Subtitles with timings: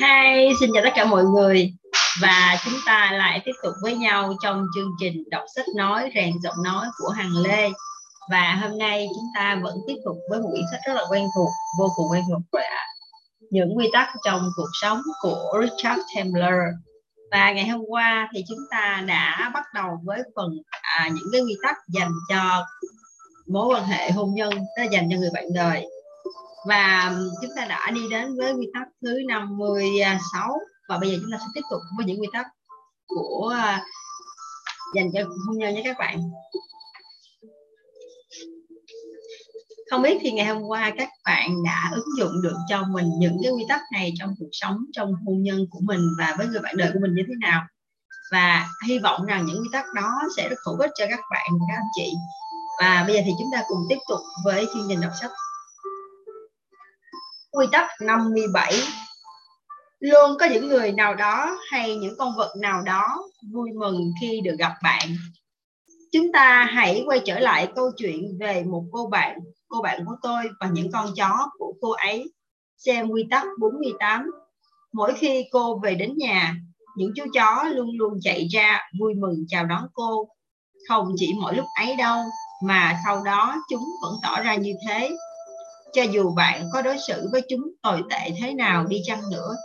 [0.00, 1.72] Hi, xin chào tất cả mọi người.
[2.22, 6.32] Và chúng ta lại tiếp tục với nhau trong chương trình đọc sách nói rèn
[6.42, 7.68] giọng nói của Hằng Lê.
[8.30, 11.26] Và hôm nay chúng ta vẫn tiếp tục với một quyển sách rất là quen
[11.36, 11.48] thuộc
[11.78, 12.86] vô cùng quen thuộc là
[13.50, 16.54] những quy tắc trong cuộc sống của Richard Templer
[17.30, 20.50] và ngày hôm qua thì chúng ta đã bắt đầu với phần
[20.82, 22.66] à, những cái quy tắc dành cho
[23.46, 25.86] mối quan hệ hôn nhân đó dành cho người bạn đời
[26.68, 31.30] và chúng ta đã đi đến với quy tắc thứ 56 và bây giờ chúng
[31.32, 32.46] ta sẽ tiếp tục với những quy tắc
[33.06, 33.84] của à,
[34.94, 36.20] dành cho hôn nhân nha các bạn.
[39.90, 43.36] Không biết thì ngày hôm qua các bạn đã ứng dụng được cho mình những
[43.42, 46.60] cái quy tắc này trong cuộc sống, trong hôn nhân của mình và với người
[46.60, 47.62] bạn đời của mình như thế nào?
[48.32, 51.46] Và hy vọng rằng những quy tắc đó sẽ rất hữu ích cho các bạn,
[51.68, 52.12] các anh chị.
[52.80, 55.30] Và bây giờ thì chúng ta cùng tiếp tục với chương trình đọc sách
[57.50, 58.74] quy tắc 57
[60.00, 63.18] luôn có những người nào đó hay những con vật nào đó
[63.52, 65.08] vui mừng khi được gặp bạn.
[66.12, 69.38] Chúng ta hãy quay trở lại câu chuyện về một cô bạn
[69.68, 72.32] cô bạn của tôi và những con chó của cô ấy.
[72.76, 74.30] Xem quy tắc 48
[74.92, 76.54] mỗi khi cô về đến nhà,
[76.96, 80.28] những chú chó luôn luôn chạy ra vui mừng chào đón cô.
[80.88, 82.22] Không chỉ mỗi lúc ấy đâu,
[82.64, 85.10] mà sau đó chúng vẫn tỏ ra như thế
[85.92, 89.56] cho dù bạn có đối xử với chúng tồi tệ thế nào đi chăng nữa,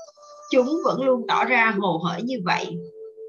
[0.51, 2.75] chúng vẫn luôn tỏ ra hồ hởi như vậy.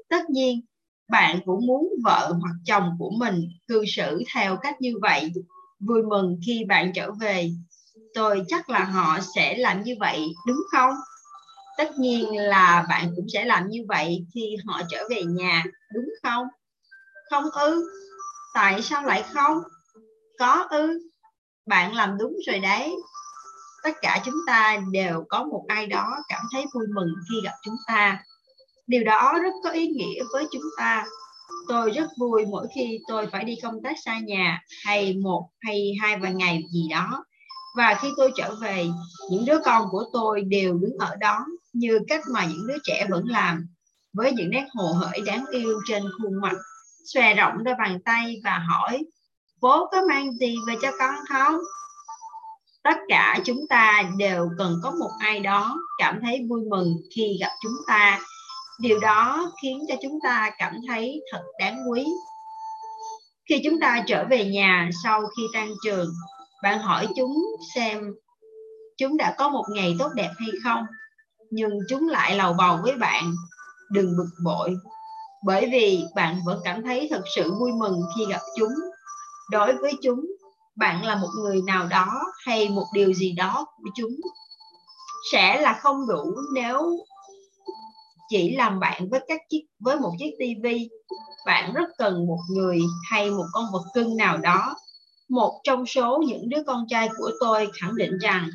[0.09, 0.61] Tất nhiên,
[1.09, 5.31] bạn cũng muốn vợ hoặc chồng của mình cư xử theo cách như vậy.
[5.79, 7.49] Vui mừng khi bạn trở về.
[8.13, 10.93] Tôi chắc là họ sẽ làm như vậy, đúng không?
[11.77, 16.09] Tất nhiên là bạn cũng sẽ làm như vậy khi họ trở về nhà, đúng
[16.23, 16.47] không?
[17.29, 17.89] Không ư?
[18.53, 19.57] Tại sao lại không?
[20.39, 20.99] Có ư?
[21.65, 22.95] Bạn làm đúng rồi đấy.
[23.83, 27.53] Tất cả chúng ta đều có một ai đó cảm thấy vui mừng khi gặp
[27.63, 28.23] chúng ta.
[28.87, 31.05] Điều đó rất có ý nghĩa với chúng ta.
[31.67, 35.93] Tôi rất vui mỗi khi tôi phải đi công tác xa nhà hay một hay
[36.01, 37.25] hai vài ngày gì đó.
[37.77, 38.85] Và khi tôi trở về,
[39.31, 43.05] những đứa con của tôi đều đứng ở đó như cách mà những đứa trẻ
[43.09, 43.67] vẫn làm,
[44.13, 46.55] với những nét hồ hởi đáng yêu trên khuôn mặt.
[47.13, 49.05] Xòe rộng đôi bàn tay và hỏi
[49.65, 51.55] bố có mang gì về cho con không?
[52.83, 57.37] Tất cả chúng ta đều cần có một ai đó cảm thấy vui mừng khi
[57.41, 58.19] gặp chúng ta.
[58.79, 62.05] Điều đó khiến cho chúng ta cảm thấy thật đáng quý.
[63.49, 66.09] Khi chúng ta trở về nhà sau khi tan trường,
[66.63, 67.35] bạn hỏi chúng
[67.75, 68.13] xem
[68.97, 70.83] chúng đã có một ngày tốt đẹp hay không?
[71.49, 73.35] Nhưng chúng lại lầu bầu với bạn,
[73.91, 74.75] đừng bực bội.
[75.45, 78.73] Bởi vì bạn vẫn cảm thấy thật sự vui mừng khi gặp chúng
[79.51, 80.25] đối với chúng,
[80.75, 84.15] bạn là một người nào đó hay một điều gì đó của chúng
[85.31, 86.97] sẽ là không đủ nếu
[88.29, 90.89] chỉ làm bạn với các chiếc, với một chiếc tivi
[91.45, 92.79] bạn rất cần một người
[93.09, 94.75] hay một con vật cưng nào đó.
[95.29, 98.49] Một trong số những đứa con trai của tôi khẳng định rằng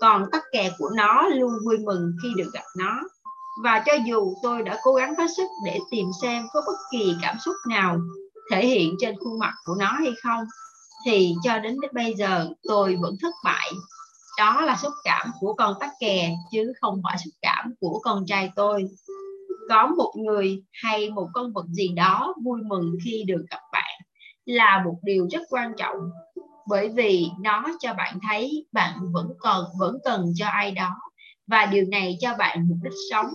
[0.00, 3.00] còn tắc kè của nó luôn vui mừng khi được gặp nó.
[3.64, 7.14] Và cho dù tôi đã cố gắng hết sức để tìm xem có bất kỳ
[7.22, 7.98] cảm xúc nào
[8.50, 10.44] thể hiện trên khuôn mặt của nó hay không.
[11.06, 13.70] Thì cho đến bây giờ, tôi vẫn thất bại.
[14.38, 18.26] Đó là xúc cảm của con tắc kè, chứ không phải xúc cảm của con
[18.26, 18.84] trai tôi.
[19.68, 24.00] Có một người hay một con vật gì đó vui mừng khi được gặp bạn
[24.44, 25.96] là một điều rất quan trọng.
[26.68, 30.96] Bởi vì nó cho bạn thấy bạn vẫn còn, vẫn cần cho ai đó,
[31.46, 33.26] và điều này cho bạn mục đích sống,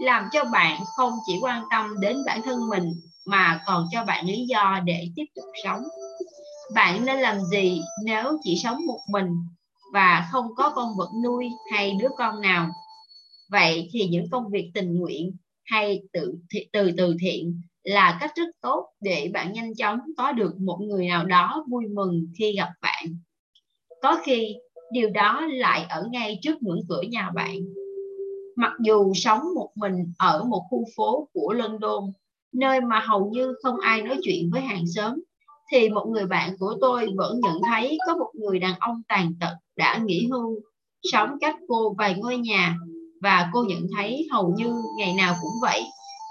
[0.00, 2.92] làm cho bạn không chỉ quan tâm đến bản thân mình
[3.26, 5.82] mà còn cho bạn lý do để tiếp tục sống.
[6.74, 9.28] Bạn nên làm gì nếu chỉ sống một mình
[9.92, 12.68] và không có con vật nuôi hay đứa con nào?
[13.50, 16.34] Vậy thì những công việc tình nguyện hay tự
[16.72, 21.08] từ từ thiện là cách rất tốt để bạn nhanh chóng có được một người
[21.08, 23.04] nào đó vui mừng khi gặp bạn.
[24.02, 24.56] Có khi,
[24.92, 27.56] điều đó lại ở ngay trước ngưỡng cửa nhà bạn.
[28.56, 32.12] Mặc dù sống một mình ở một khu phố của london
[32.52, 35.14] nơi mà hầu như không ai nói chuyện với hàng xóm,
[35.72, 39.34] thì một người bạn của tôi vẫn nhận thấy có một người đàn ông tàn
[39.40, 40.60] tật đã nghỉ hưu,
[41.12, 42.76] sống cách cô vài ngôi nhà,
[43.20, 45.82] và cô nhận thấy hầu như ngày nào cũng vậy,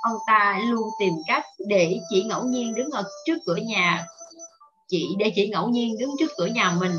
[0.02, 4.06] ông ta luôn tìm cách để chỉ ngẫu nhiên đứng ở trước cửa nhà
[4.92, 6.92] chị để chỉ ngẫu nhiên đứng trước cửa nhà mình.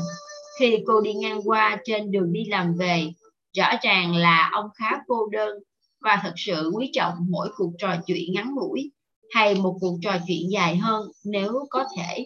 [0.59, 3.11] Khi cô đi ngang qua trên đường đi làm về,
[3.57, 5.57] rõ ràng là ông khá cô đơn,
[6.01, 8.91] và thật sự quý trọng mỗi cuộc trò chuyện ngắn ngủi
[9.33, 12.25] hay một cuộc trò chuyện dài hơn nếu có thể.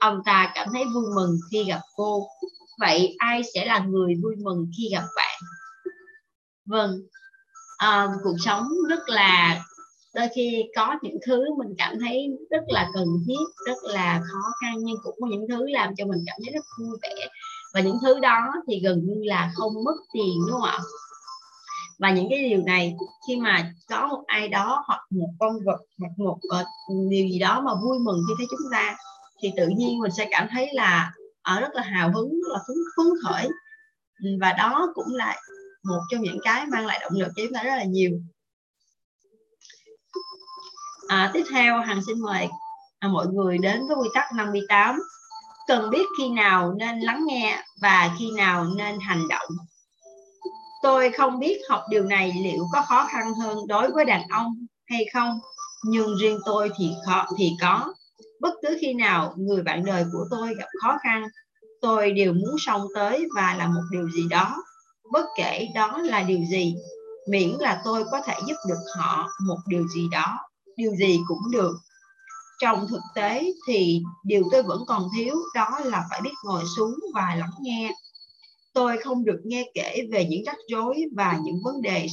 [0.00, 2.26] Ông ta cảm thấy vui mừng khi gặp cô.
[2.80, 5.40] Vậy ai sẽ là người vui mừng khi gặp bạn?
[6.66, 7.00] Vâng
[7.76, 9.62] à, cuộc sống rất là
[10.14, 14.50] đôi khi có những thứ mình cảm thấy rất là cần thiết rất là khó
[14.60, 17.28] khăn nhưng cũng có những thứ làm cho mình cảm thấy rất vui vẻ.
[17.74, 20.78] Và những thứ đó thì gần như là không mất tiền đúng không ạ?
[21.98, 22.96] Và những cái điều này
[23.28, 26.66] khi mà có một ai đó hoặc một con vật hoặc một uh,
[27.10, 28.96] điều gì đó mà vui mừng khi thấy chúng ta
[29.42, 31.12] thì tự nhiên mình sẽ cảm thấy là
[31.42, 33.48] ở rất là hào hứng rất là phấn phấn khởi.
[34.40, 35.36] Và đó cũng là
[35.82, 38.10] một trong những cái mang lại động lực cho chúng ta rất là nhiều.
[41.08, 42.48] À, tiếp theo hằng xin mời
[42.98, 44.98] à, mọi người đến với quy tắc 58
[45.68, 49.48] cần biết khi nào nên lắng nghe và khi nào nên hành động
[50.86, 54.66] tôi không biết học điều này liệu có khó khăn hơn đối với đàn ông
[54.84, 55.40] hay không,
[55.84, 57.94] nhưng riêng tôi thì khó, thì có.
[58.40, 61.26] Bất cứ khi nào người bạn đời của tôi gặp khó khăn,
[61.80, 64.56] tôi đều muốn xông tới và làm một điều gì đó.
[65.12, 66.74] Bất kể đó là điều gì,
[67.28, 70.38] miễn là tôi có thể giúp được họ một điều gì đó,
[70.76, 71.76] điều gì cũng được.
[72.58, 76.94] Trong thực tế thì điều tôi vẫn còn thiếu đó là phải biết ngồi xuống
[77.14, 77.92] và lắng nghe
[78.76, 82.06] tôi không được nghe kể về những rắc rối và những vấn đề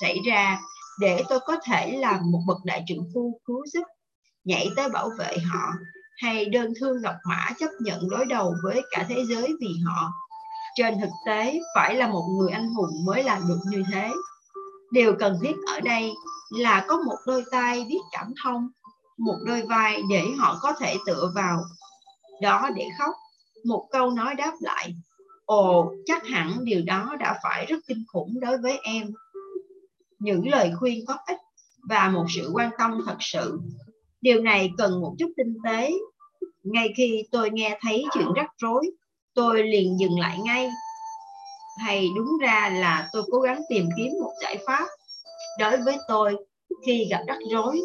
[0.00, 0.60] xảy ra
[1.00, 3.82] để tôi có thể làm một bậc đại trưởng phu cứu giúp,
[4.44, 5.72] nhảy tới bảo vệ họ,
[6.16, 10.12] hay đơn thương độc mã chấp nhận đối đầu với cả thế giới vì họ.
[10.76, 14.10] Trên thực tế, phải là một người anh hùng mới làm được như thế.
[14.90, 16.12] Điều cần thiết ở đây
[16.50, 18.68] là có một đôi tay biết cảm thông,
[19.18, 21.64] một đôi vai để họ có thể tựa vào.
[22.42, 23.14] Đó để khóc,
[23.64, 24.94] một câu nói đáp lại
[25.52, 29.10] ồ, chắc hẳn điều đó đã phải rất kinh khủng đối với em.
[30.18, 31.38] Những lời khuyên có ích
[31.88, 33.58] và một sự quan tâm thật sự.
[34.20, 35.92] Điều này cần một chút tinh tế.
[36.62, 38.90] Ngay khi tôi nghe thấy chuyện rắc rối,
[39.34, 40.70] tôi liền dừng lại ngay.
[41.78, 44.86] Hay đúng ra là tôi cố gắng tìm kiếm một giải pháp.
[45.58, 46.36] Đối với tôi,
[46.86, 47.80] khi gặp rắc rối,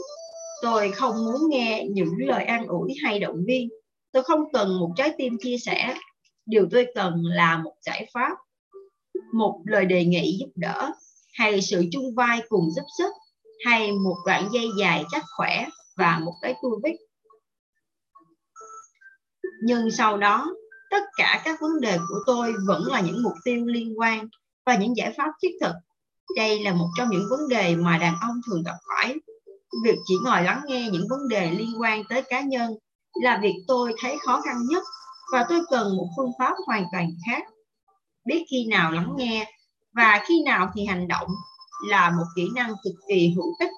[0.62, 3.70] tôi không muốn nghe những lời an ủi hay động viên.
[4.12, 5.96] Tôi không cần một trái tim chia sẻ
[6.48, 8.38] điều tôi cần là một giải pháp,
[9.34, 10.92] một lời đề nghị giúp đỡ,
[11.34, 13.14] hay sự chung vai cùng giúp sức,
[13.66, 15.66] hay một đoạn dây dài chắc khỏe
[15.98, 16.96] và một cái tua vít
[19.62, 20.56] nhưng sau đó,
[20.90, 24.28] tất cả các vấn đề của tôi vẫn là những mục tiêu liên quan
[24.66, 25.74] và những giải pháp thiết thực.
[26.36, 29.16] Đây là một trong những vấn đề mà đàn ông thường gặp phải.
[29.84, 32.74] Việc chỉ ngồi lắng nghe những vấn đề liên quan tới cá nhân
[33.22, 34.84] là việc tôi thấy khó khăn nhất
[35.32, 37.44] và tôi cần một phương pháp hoàn toàn khác.
[38.26, 39.52] Biết khi nào lắng nghe
[39.94, 41.28] và khi nào thì hành động
[41.88, 43.72] là một kỹ năng cực kỳ hữu ích,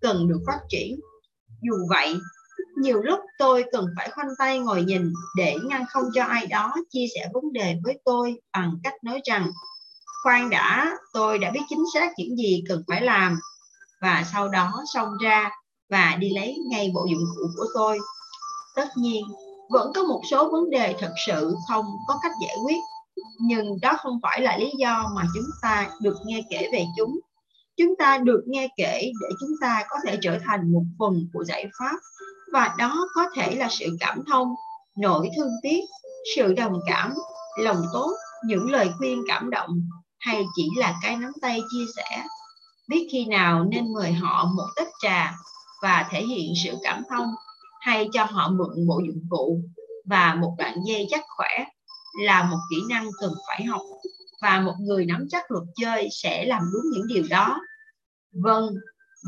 [0.00, 1.00] cần được phát triển.
[1.62, 2.14] Dù vậy,
[2.76, 6.74] nhiều lúc tôi cần phải khoanh tay ngồi nhìn để ngăn không cho ai đó
[6.90, 9.50] chia sẻ vấn đề với tôi bằng cách nói rằng,
[10.22, 13.38] khoan đã, tôi đã biết chính xác những gì cần phải làm.
[14.00, 15.50] Và sau đó xông ra
[15.90, 17.98] và đi lấy ngay bộ dụng cụ của tôi.
[18.76, 19.24] Tất nhiên
[19.70, 22.78] vẫn có một số vấn đề thật sự không có cách giải quyết,
[23.40, 27.20] nhưng đó không phải là lý do mà chúng ta được nghe kể về chúng.
[27.76, 31.44] Chúng ta được nghe kể để chúng ta có thể trở thành một phần của
[31.44, 31.96] giải pháp,
[32.52, 34.48] và đó có thể là sự cảm thông
[34.98, 35.80] nỗi thương tiếc,
[36.36, 37.14] sự đồng cảm,
[37.58, 38.10] lòng tốt,
[38.46, 39.70] những lời khuyên cảm động,
[40.18, 42.24] hay chỉ là cái nắm tay chia sẻ.
[42.88, 45.34] Biết khi nào nên mời họ một tách trà
[45.82, 47.28] và thể hiện sự cảm thông
[47.88, 49.60] hay cho họ mượn bộ dụng cụ.
[50.04, 51.64] Và một đoạn dây chắc khỏe
[52.24, 53.80] là một kỹ năng cần phải học.
[54.42, 57.60] Và một người nắm chắc luật chơi sẽ làm đúng những điều đó.
[58.32, 58.74] Vâng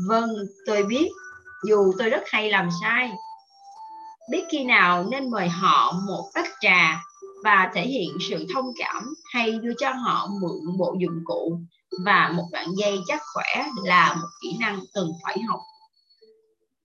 [0.07, 0.29] vâng
[0.65, 1.09] tôi biết.
[1.67, 3.11] Dù tôi rất hay làm sai.
[4.31, 7.03] Biết khi nào nên mời họ một tách trà
[7.43, 11.59] và thể hiện sự thông cảm hay đưa cho họ mượn bộ dụng cụ.
[12.05, 15.59] Và một đoạn dây chắc khỏe là một kỹ năng cần phải học.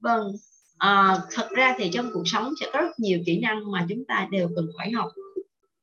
[0.01, 0.33] Vâng
[0.79, 4.05] à, thật ra thì trong cuộc sống sẽ có rất nhiều kỹ năng mà chúng
[4.09, 5.09] ta đều cần phải học.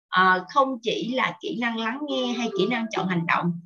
[0.10, 3.60] À, không chỉ là kỹ năng lắng nghe hay kỹ năng chọn hành động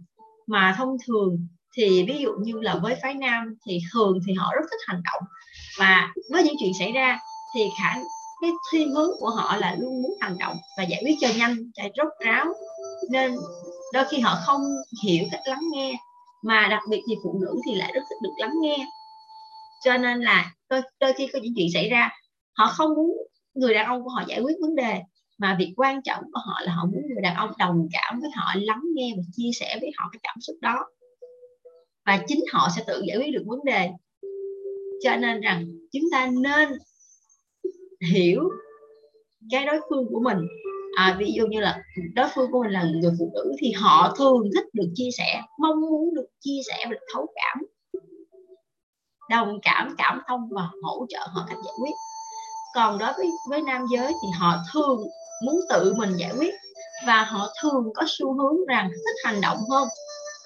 [0.48, 4.52] mà thông thường thì ví dụ như là với phái nam thì thường thì họ
[4.56, 5.24] rất thích hành động.
[5.80, 7.20] Và với những chuyện xảy ra
[7.56, 8.00] thì khả
[8.42, 11.72] cái thiên hướng của họ là luôn muốn hành động và giải quyết cho nhanh
[11.74, 12.46] chạy rốt ráo.
[13.12, 13.36] Nên
[13.94, 14.62] đôi khi họ không
[15.04, 15.94] hiểu cách lắng nghe
[16.42, 18.78] mà đặc biệt thì phụ nữ thì lại rất thích được lắng nghe
[19.88, 22.10] cho nên là đôi, đôi khi có những chuyện xảy ra
[22.58, 23.18] họ không muốn
[23.54, 25.02] người đàn ông của họ giải quyết vấn đề
[25.38, 28.30] mà việc quan trọng của họ là họ muốn người đàn ông đồng cảm với
[28.36, 30.86] họ lắng nghe và chia sẻ với họ cái cảm xúc đó.
[32.06, 33.90] Và chính họ sẽ tự giải quyết được vấn đề.
[35.04, 36.70] Cho nên rằng chúng ta nên
[38.12, 38.42] hiểu
[39.52, 40.38] cái đối phương của mình.
[40.96, 41.84] À, ví dụ như là
[42.16, 45.42] đối phương của mình là người phụ nữ thì họ thường thích được chia sẻ
[45.60, 47.77] mong muốn được chia sẻ và được thấu cảm
[49.30, 51.92] đồng cảm cảm thông và hỗ trợ họ cách giải quyết.
[52.76, 55.04] Còn đối với với nam giới thì họ thường
[55.46, 56.54] muốn tự mình giải quyết
[57.08, 59.88] và họ thường có xu hướng rằng thích hành động hơn.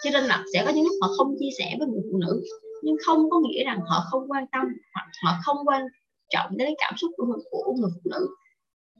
[0.03, 2.43] Cho nên là sẽ có những lúc họ không chia sẻ với người phụ nữ
[2.81, 4.61] nhưng không có nghĩa rằng họ không quan tâm
[4.93, 5.81] hoặc họ không quan
[6.29, 8.27] trọng đến cảm xúc của, của người phụ nữ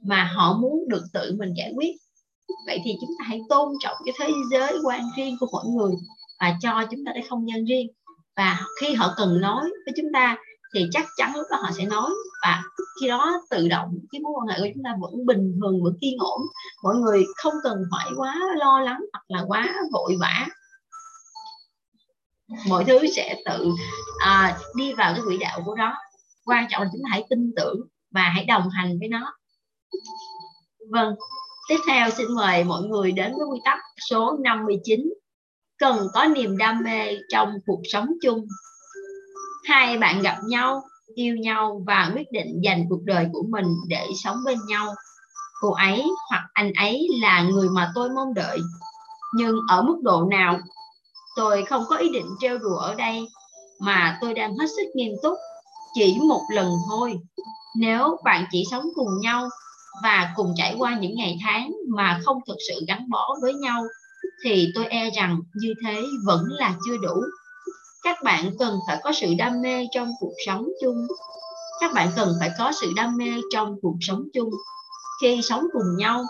[0.04, 1.92] mà họ muốn được tự mình giải quyết.
[2.66, 5.92] Vậy thì chúng ta hãy tôn trọng cái thế giới quan riêng của mỗi người
[6.40, 7.86] và cho chúng ta cái không gian riêng
[8.36, 10.36] và khi họ cần nói với chúng ta
[10.74, 12.10] thì chắc chắn lúc đó họ sẽ nói.
[12.42, 12.62] Và
[13.00, 15.94] khi đó tự động cái mối quan hệ của chúng ta vẫn bình thường vẫn
[16.00, 16.40] yên ổn.
[16.82, 20.46] Mọi người không cần phải quá lo lắng hoặc là quá vội vã.
[22.68, 23.70] Mọi thứ sẽ tự
[24.18, 25.94] à, đi vào cái quỹ đạo của nó.
[26.44, 29.32] Quan trọng là chúng ta hãy tin tưởng và hãy đồng hành với nó.
[30.90, 31.14] Vâng
[31.68, 33.78] tiếp theo xin mời mọi người đến với quy tắc
[34.10, 35.12] số 59
[35.82, 38.46] cần có niềm đam mê trong cuộc sống chung.
[39.64, 40.82] Hai bạn gặp nhau,
[41.14, 44.94] yêu nhau và quyết định dành cuộc đời của mình để sống bên nhau.
[45.60, 48.58] Cô ấy hoặc anh ấy là người mà tôi mong đợi.
[49.34, 50.58] Nhưng ở mức độ nào,
[51.36, 53.26] tôi không có ý định trêu đùa ở đây,
[53.80, 55.38] mà tôi đang hết sức nghiêm túc,
[55.94, 57.14] chỉ một lần thôi.
[57.76, 59.48] Nếu bạn chỉ sống cùng nhau
[60.02, 63.82] và cùng trải qua những ngày tháng mà không thực sự gắn bó với nhau
[64.44, 67.22] thì tôi e rằng như thế vẫn là chưa đủ.
[68.02, 71.06] Các bạn cần phải có sự đam mê trong cuộc sống chung.
[71.80, 74.50] Các bạn cần phải có sự đam mê trong cuộc sống chung.
[75.22, 76.24] Khi sống cùng nhau,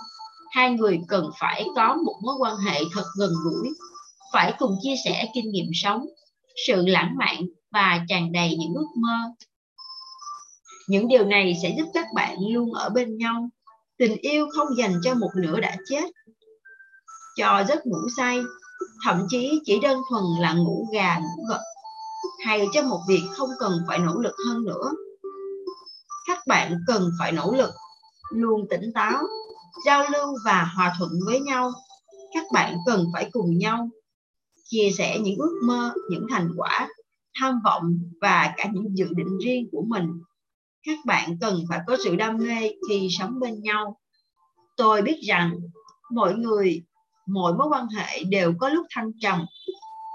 [0.50, 3.68] hai người cần phải có một mối quan hệ thật gần gũi,
[4.32, 6.06] phải cùng chia sẻ kinh nghiệm sống,
[6.66, 9.16] sự lãng mạn và tràn đầy những ước mơ.
[10.88, 13.48] Những điều này sẽ giúp các bạn luôn ở bên nhau.
[13.98, 16.04] Tình yêu không dành cho một nửa đã chết
[17.36, 18.40] cho giấc ngủ say,
[19.04, 21.60] thậm chí chỉ đơn thuần là ngủ gà, ngủ gật,
[22.44, 24.90] hay cho một việc không cần phải nỗ lực hơn nữa.
[26.26, 27.70] Các bạn cần phải nỗ lực,
[28.30, 29.22] luôn tỉnh táo,
[29.86, 31.72] giao lưu và hòa thuận với nhau.
[32.34, 33.88] Các bạn cần phải cùng nhau
[34.64, 36.88] chia sẻ những ước mơ, những thành quả,
[37.40, 40.08] tham vọng và cả những dự định riêng của mình.
[40.86, 43.98] Các bạn cần phải có sự đam mê khi sống bên nhau.
[44.76, 45.56] Tôi biết rằng
[46.10, 46.82] mọi người
[47.26, 49.46] mỗi mối quan hệ đều có lúc thăng trầm.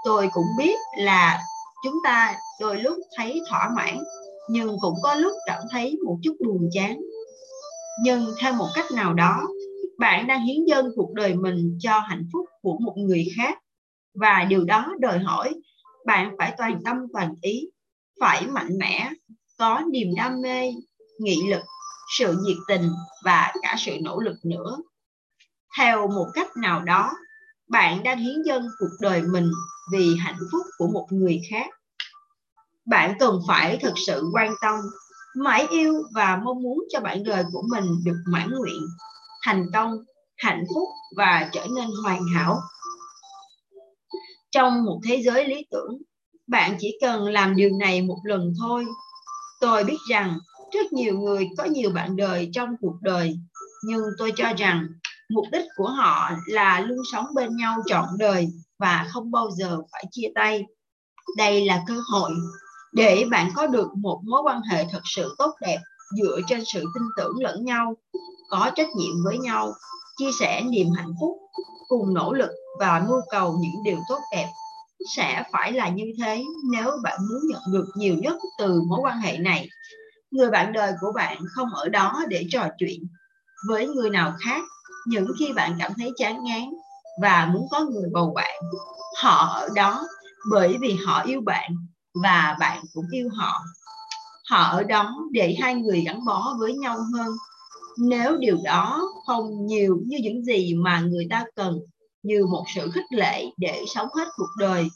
[0.04, 1.40] Tôi cũng biết là
[1.84, 3.98] chúng ta đôi lúc thấy thỏa mãn,
[4.50, 7.00] nhưng cũng có lúc cảm thấy một chút buồn chán.
[8.04, 9.40] Nhưng theo một cách nào đó,
[9.98, 13.58] bạn đang hiến dâng cuộc đời mình cho hạnh phúc của một người khác.
[14.14, 15.54] Và điều đó đòi hỏi
[16.06, 17.68] bạn phải toàn tâm toàn ý,
[18.20, 19.10] phải mạnh mẽ,
[19.58, 20.72] có niềm đam mê,
[21.18, 21.62] nghị lực,
[22.18, 22.90] sự nhiệt tình
[23.24, 24.76] và cả sự nỗ lực nữa
[25.78, 27.10] theo một cách nào đó,
[27.68, 29.50] bạn đang hiến dâng cuộc đời mình
[29.92, 31.66] vì hạnh phúc của một người khác.
[32.86, 34.74] Bạn cần phải thực sự quan tâm,
[35.36, 38.82] mãi yêu và mong muốn cho bạn đời của mình được mãn nguyện,
[39.42, 39.92] thành công,
[40.36, 42.60] hạnh phúc và trở nên hoàn hảo.
[44.50, 45.98] Trong một thế giới lý tưởng,
[46.46, 48.86] bạn chỉ cần làm điều này một lần thôi.
[49.60, 50.38] Tôi biết rằng
[50.72, 53.38] rất nhiều người có nhiều bạn đời trong cuộc đời,
[53.84, 54.86] nhưng tôi cho rằng
[55.28, 59.78] mục đích của họ là luôn sống bên nhau trọn đời và không bao giờ
[59.92, 60.66] phải chia tay.
[61.36, 62.30] Đây là cơ hội
[62.92, 65.78] để bạn có được một mối quan hệ thật sự tốt đẹp
[66.16, 67.96] dựa trên sự tin tưởng lẫn nhau,
[68.50, 69.72] có trách nhiệm với nhau,
[70.16, 71.36] chia sẻ niềm hạnh phúc,
[71.88, 74.48] cùng nỗ lực và mưu cầu những điều tốt đẹp.
[75.16, 79.18] Sẽ phải là như thế nếu bạn muốn nhận được nhiều nhất từ mối quan
[79.18, 79.68] hệ này.
[80.30, 83.00] Người bạn đời của bạn không ở đó để trò chuyện
[83.68, 84.62] với người nào khác
[85.06, 86.70] những khi bạn cảm thấy chán ngán
[87.22, 88.60] và muốn có người bầu bạn,
[89.22, 90.06] họ ở đó
[90.50, 91.70] bởi vì họ yêu bạn
[92.22, 93.64] và bạn cũng yêu họ.
[94.50, 97.32] Họ ở đó để hai người gắn bó với nhau hơn.
[97.98, 101.78] Nếu điều đó không nhiều như những gì mà người ta cần,
[102.22, 104.88] như một sự khích lệ để sống hết cuộc đời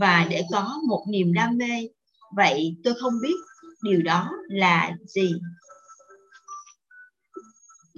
[0.00, 1.88] và để có một niềm đam mê,
[2.36, 3.34] vậy tôi không biết
[3.82, 5.32] điều đó là gì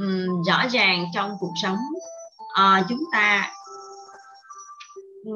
[0.02, 1.78] um, rõ ràng trong cuộc sống
[2.40, 3.52] uh, chúng ta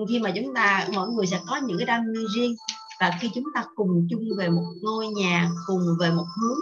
[0.08, 2.54] khi mà chúng ta mỗi người sẽ có những cái đam mê riêng
[3.00, 6.58] và khi chúng ta cùng chung về một ngôi nhà cùng về một hướng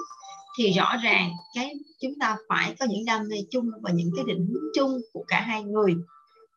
[0.59, 4.25] thì rõ ràng cái chúng ta phải có những đam mê chung và những cái
[4.29, 5.95] định hướng chung của cả hai người.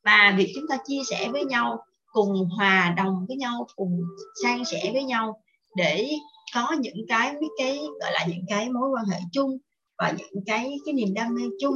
[0.06, 4.02] Và việc chúng ta chia sẻ với nhau cùng hòa đồng với nhau cùng
[4.44, 5.42] san sẻ với nhau
[5.76, 6.10] để
[6.54, 9.58] có những cái cái gọi là những cái mối quan hệ chung
[9.98, 11.76] và những cái cái niềm đam mê chung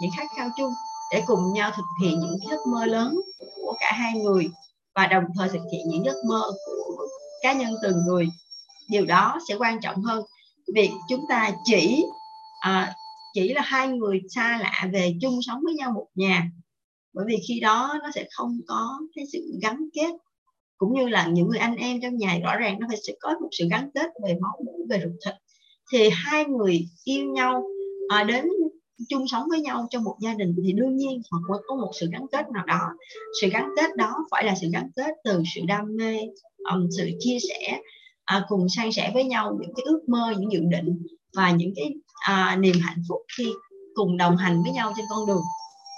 [0.00, 0.72] những khát khao chung
[1.12, 3.20] để cùng nhau thực hiện những giấc mơ lớn
[3.56, 4.50] của cả hai người
[4.94, 7.06] và đồng thời thực hiện những giấc mơ của
[7.42, 8.28] cá nhân từng người.
[8.90, 10.24] Điều đó sẽ quan trọng hơn.
[10.74, 12.04] Việc chúng ta chỉ
[12.60, 12.94] à,
[13.34, 16.50] chỉ là hai người xa lạ về chung sống với nhau một nhà
[17.12, 20.10] bởi vì khi đó nó sẽ không có cái sự gắn kết
[20.76, 23.34] cũng như là những người anh em trong nhà rõ ràng nó phải sẽ có
[23.40, 25.34] một sự gắn kết về máu mủ về ruột thịt
[25.92, 27.64] thì hai người yêu nhau
[28.08, 28.44] à, đến
[29.08, 31.90] chung sống với nhau trong một gia đình thì đương nhiên họ cũng có một
[32.00, 32.80] sự gắn kết nào đó.
[33.40, 36.18] Sự gắn kết đó phải là sự gắn kết từ sự đam mê
[36.72, 37.80] um, sự chia sẻ
[38.24, 41.02] à, cùng san sẻ với nhau những cái ước mơ những dự định
[41.36, 43.52] và những cái à, niềm hạnh phúc khi
[43.94, 45.42] cùng đồng hành với nhau trên con đường.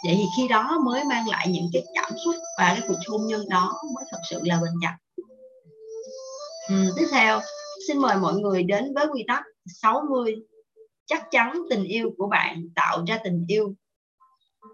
[0.06, 3.26] Vậy thì khi đó mới mang lại những cái cảm xúc và cái cuộc hôn
[3.26, 4.96] nhân đó mới thật sự là bền chặt.
[6.68, 7.40] Ừ, tiếp theo
[7.88, 9.44] xin mời mọi người đến với quy tắc.
[9.66, 10.36] 60
[11.06, 13.74] chắc chắn tình yêu của bạn tạo ra tình yêu.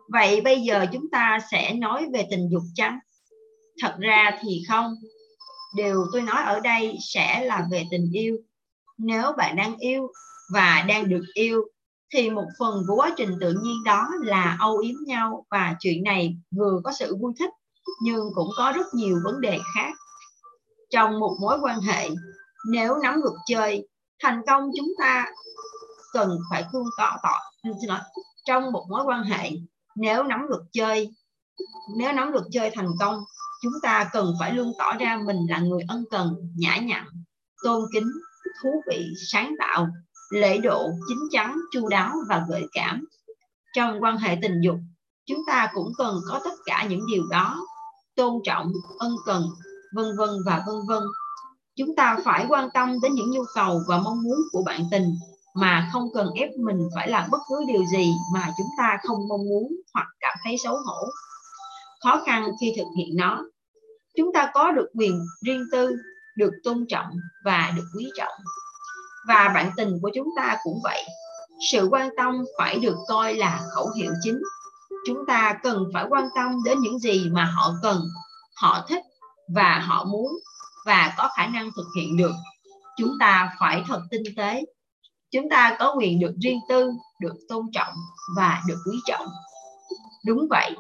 [0.08, 2.98] Vậy bây giờ chúng ta sẽ nói về tình dục chăng?
[3.82, 4.94] Thật ra thì không.
[5.76, 8.36] Điều tôi nói ở đây sẽ là về tình yêu.
[8.98, 10.08] Nếu bạn đang yêu
[10.52, 11.64] và đang được yêu,
[12.14, 16.02] thì một phần của quá trình tự nhiên đó là âu yếm nhau và chuyện
[16.02, 17.50] này vừa có sự vui thích,
[18.02, 19.92] nhưng cũng có rất nhiều vấn đề khác.
[20.90, 22.08] Trong một mối quan hệ,
[22.70, 23.87] nếu nắm luật chơi
[24.22, 25.26] thành công chúng ta
[26.12, 27.98] cần phải luôn tỏ tỏ xin lỗi.
[28.46, 29.50] Trong một mối quan hệ,
[29.96, 31.10] nếu nắm luật chơi,
[31.96, 33.24] nếu nắm luật chơi thành công,
[33.62, 37.06] chúng ta cần phải luôn tỏ ra mình là người ân cần, nhã nhặn,
[37.64, 38.12] tôn kính,
[38.62, 39.88] thú vị, sáng tạo,
[40.30, 43.04] lễ độ chính chắn, chu đáo và gợi cảm.
[43.74, 44.76] Trong quan hệ tình dục,
[45.26, 47.66] chúng ta cũng cần có tất cả những điều đó,
[48.16, 49.44] tôn trọng, ân cần,
[49.94, 51.02] vân vân và vân vân
[51.78, 55.14] chúng ta phải quan tâm đến những nhu cầu và mong muốn của bạn tình,
[55.54, 59.28] mà không cần ép mình phải làm bất cứ điều gì mà chúng ta không
[59.28, 61.08] mong muốn hoặc cảm thấy xấu hổ.
[62.04, 63.44] Khó khăn khi thực hiện nó.
[64.16, 65.96] Chúng ta có được quyền riêng tư,
[66.36, 67.10] được tôn trọng
[67.44, 68.32] và được quý trọng.
[69.28, 71.04] Và bạn tình của chúng ta cũng vậy.
[71.70, 74.38] Sự quan tâm phải được coi là khẩu hiệu chính.
[75.06, 78.00] Chúng ta cần phải quan tâm đến những gì mà họ cần,
[78.56, 79.02] họ thích
[79.54, 80.32] và họ muốn
[80.88, 82.32] và có khả năng thực hiện được.
[82.98, 84.64] Chúng ta phải thật tinh tế.
[85.30, 87.94] Chúng ta có quyền được riêng tư, được tôn trọng
[88.36, 89.26] và được quý trọng.
[90.26, 90.76] Đúng vậy,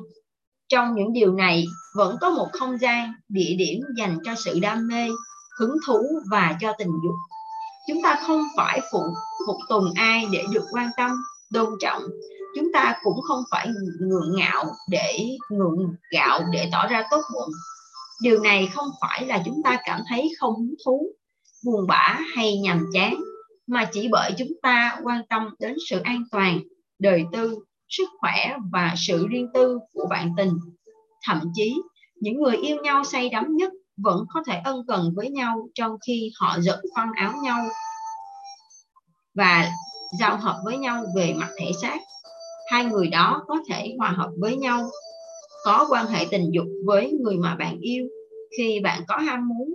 [0.68, 1.64] trong những điều này
[1.96, 5.08] vẫn có một không gian, địa điểm dành cho sự đam mê,
[5.58, 7.14] hứng thú và cho tình dục.
[7.88, 9.02] Chúng ta không phải phụ
[9.46, 11.10] phục tùng ai để được quan tâm,
[11.52, 12.02] tôn trọng.
[12.56, 13.68] Chúng ta cũng không phải
[14.00, 17.50] ngượng ngạo để ngượng gạo để tỏ ra tốt bụng
[18.22, 21.12] điều này không phải là chúng ta cảm thấy không hứng thú,
[21.64, 23.16] buồn bã hay nhàm chán,
[23.66, 26.60] mà chỉ bởi chúng ta quan tâm đến sự an toàn,
[26.98, 30.52] đời tư, sức khỏe và sự riêng tư của bạn tình.
[31.26, 31.74] Thậm chí,
[32.20, 35.96] những người yêu nhau say đắm nhất vẫn có thể ân cần với nhau trong
[36.06, 37.64] khi họ giật phân áo nhau
[39.34, 39.70] và
[40.18, 41.98] giao hợp với nhau về mặt thể xác.
[42.70, 44.90] Hai người đó có thể hòa hợp với nhau
[45.68, 48.04] có quan hệ tình dục với người mà bạn yêu.
[48.58, 49.74] Khi bạn có ham muốn,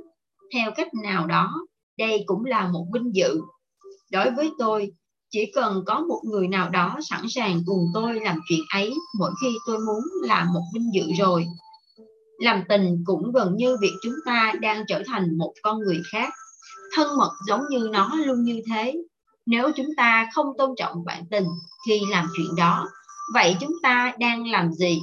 [0.54, 3.42] theo cách nào đó, đây cũng là một vinh dự.
[4.12, 4.92] Đối với tôi,
[5.30, 9.32] chỉ cần có một người nào đó sẵn sàng cùng tôi làm chuyện ấy, mỗi
[9.42, 11.46] khi tôi muốn là một vinh dự rồi.
[12.40, 16.34] Làm tình cũng gần như việc chúng ta đang trở thành một con người khác.
[16.96, 18.94] Thân mật giống như nó luôn như thế.
[19.46, 21.48] Nếu chúng ta không tôn trọng bạn tình
[21.88, 22.88] khi làm chuyện đó,
[23.34, 25.02] vậy chúng ta đang làm gì?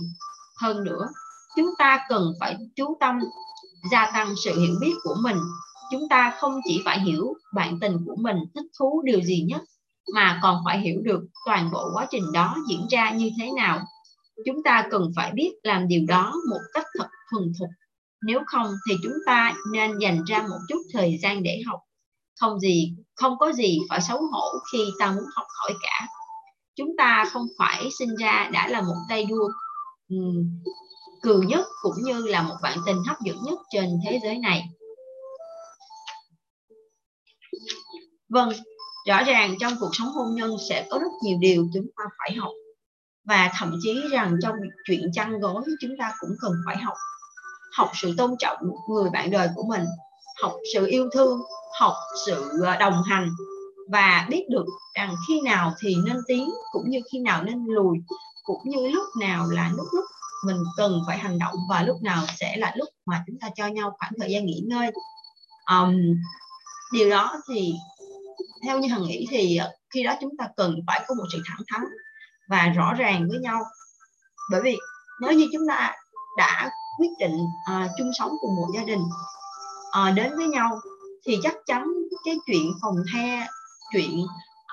[0.61, 1.09] Hơn nữa,
[1.57, 3.19] chúng ta cần phải chú tâm
[3.91, 5.37] gia tăng sự hiểu biết của mình.
[5.91, 9.63] Chúng ta không chỉ phải hiểu bạn tình của mình thích thú điều gì nhất,
[10.15, 13.81] mà còn phải hiểu được toàn bộ quá trình đó diễn ra như thế nào.
[14.47, 17.69] Chúng ta cần phải biết làm điều đó một cách thật thuần thục.
[18.27, 21.81] Nếu không thì chúng ta nên dành ra một chút thời gian để học.
[22.41, 26.07] Không gì, không có gì phải xấu hổ khi ta muốn học hỏi cả.
[26.77, 29.49] Chúng ta không phải sinh ra đã là một tay đua.
[30.11, 30.17] Ừ.
[31.23, 34.65] cường nhất cũng như là một bạn tình hấp dẫn nhất trên thế giới này.
[38.29, 38.53] Vâng
[39.07, 42.37] rõ ràng trong cuộc sống hôn nhân sẽ có rất nhiều điều chúng ta phải
[42.37, 42.53] học.
[43.25, 46.95] Và thậm chí rằng trong chuyện chăn gối chúng ta cũng cần phải học.
[47.77, 49.85] Học sự tôn trọng người bạn đời của mình,
[50.43, 51.41] học sự yêu thương,
[51.81, 51.95] học
[52.27, 53.31] sự ờ, đồng hành.
[53.93, 57.99] Và biết được rằng khi nào thì nên tiến cũng như khi nào nên lùi
[58.43, 60.05] cũng như lúc nào là lúc lúc
[60.45, 63.67] mình cần phải hành động và lúc nào sẽ là lúc mà chúng ta cho
[63.67, 64.91] nhau khoảng thời gian nghỉ ngơi.
[65.71, 65.95] Um,
[66.93, 67.75] điều đó thì
[68.65, 71.63] theo như hằng nghĩ thì khi đó chúng ta cần phải có một sự thẳng
[71.69, 71.81] thắn
[72.49, 73.63] và rõ ràng với nhau.
[74.51, 74.77] Bởi vì
[75.21, 75.95] nếu như chúng ta
[76.39, 77.37] đã quyết định
[77.73, 79.03] uh, chung sống cùng một gia đình
[80.01, 80.81] uh, đến với nhau
[81.27, 81.85] thì chắc chắn
[82.25, 83.47] cái chuyện phòng the
[83.93, 84.21] chuyện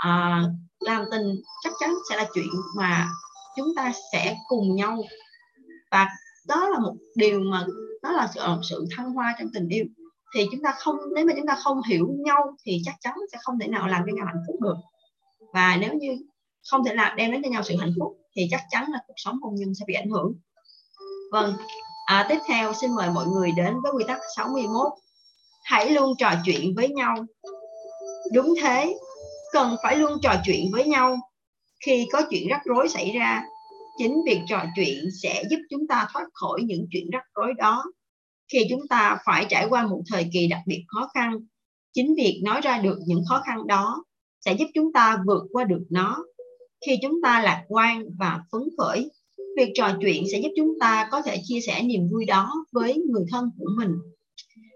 [0.07, 3.09] uh, làm tình chắc chắn sẽ là chuyện mà
[3.57, 4.97] chúng ta sẽ cùng nhau.
[5.91, 6.07] Và
[6.47, 7.65] đó là một điều mà
[8.03, 9.85] đó là sự, ờ, sự thăng hoa trong tình yêu.
[10.35, 13.37] Thì chúng ta không nếu mà chúng ta không hiểu nhau thì chắc chắn sẽ
[13.41, 14.75] không thể nào làm cho nhau hạnh phúc được.
[15.53, 16.17] Và nếu như
[16.71, 19.13] không thể làm đem đến cho nhau sự hạnh phúc thì chắc chắn là cuộc
[19.17, 20.33] sống hôn nhân sẽ bị ảnh hưởng.
[21.31, 21.53] Vâng
[22.07, 24.87] à, tiếp theo xin mời mọi người đến với quy tắc 61
[25.63, 27.15] hãy luôn trò chuyện với nhau.
[28.33, 28.95] Đúng thế
[29.53, 31.17] cần phải luôn trò chuyện với nhau
[31.85, 33.43] khi có chuyện rắc rối xảy ra,
[33.97, 37.83] chính việc trò chuyện sẽ giúp chúng ta thoát khỏi những chuyện rắc rối đó.
[38.51, 41.33] Khi chúng ta phải trải qua một thời kỳ đặc biệt khó khăn,
[41.93, 44.03] chính việc nói ra được những khó khăn đó
[44.45, 46.23] sẽ giúp chúng ta vượt qua được nó.
[46.85, 49.11] Khi chúng ta lạc quan và phấn khởi,
[49.57, 53.03] việc trò chuyện sẽ giúp chúng ta có thể chia sẻ niềm vui đó với
[53.09, 53.91] người thân của mình.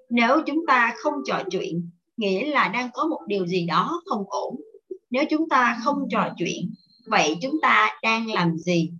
[0.10, 4.24] Nếu chúng ta không trò chuyện, nghĩa là đang có một điều gì đó không
[4.28, 4.62] ổn.
[5.10, 6.74] Nếu chúng ta không trò chuyện
[7.06, 8.92] vậy chúng ta đang làm gì?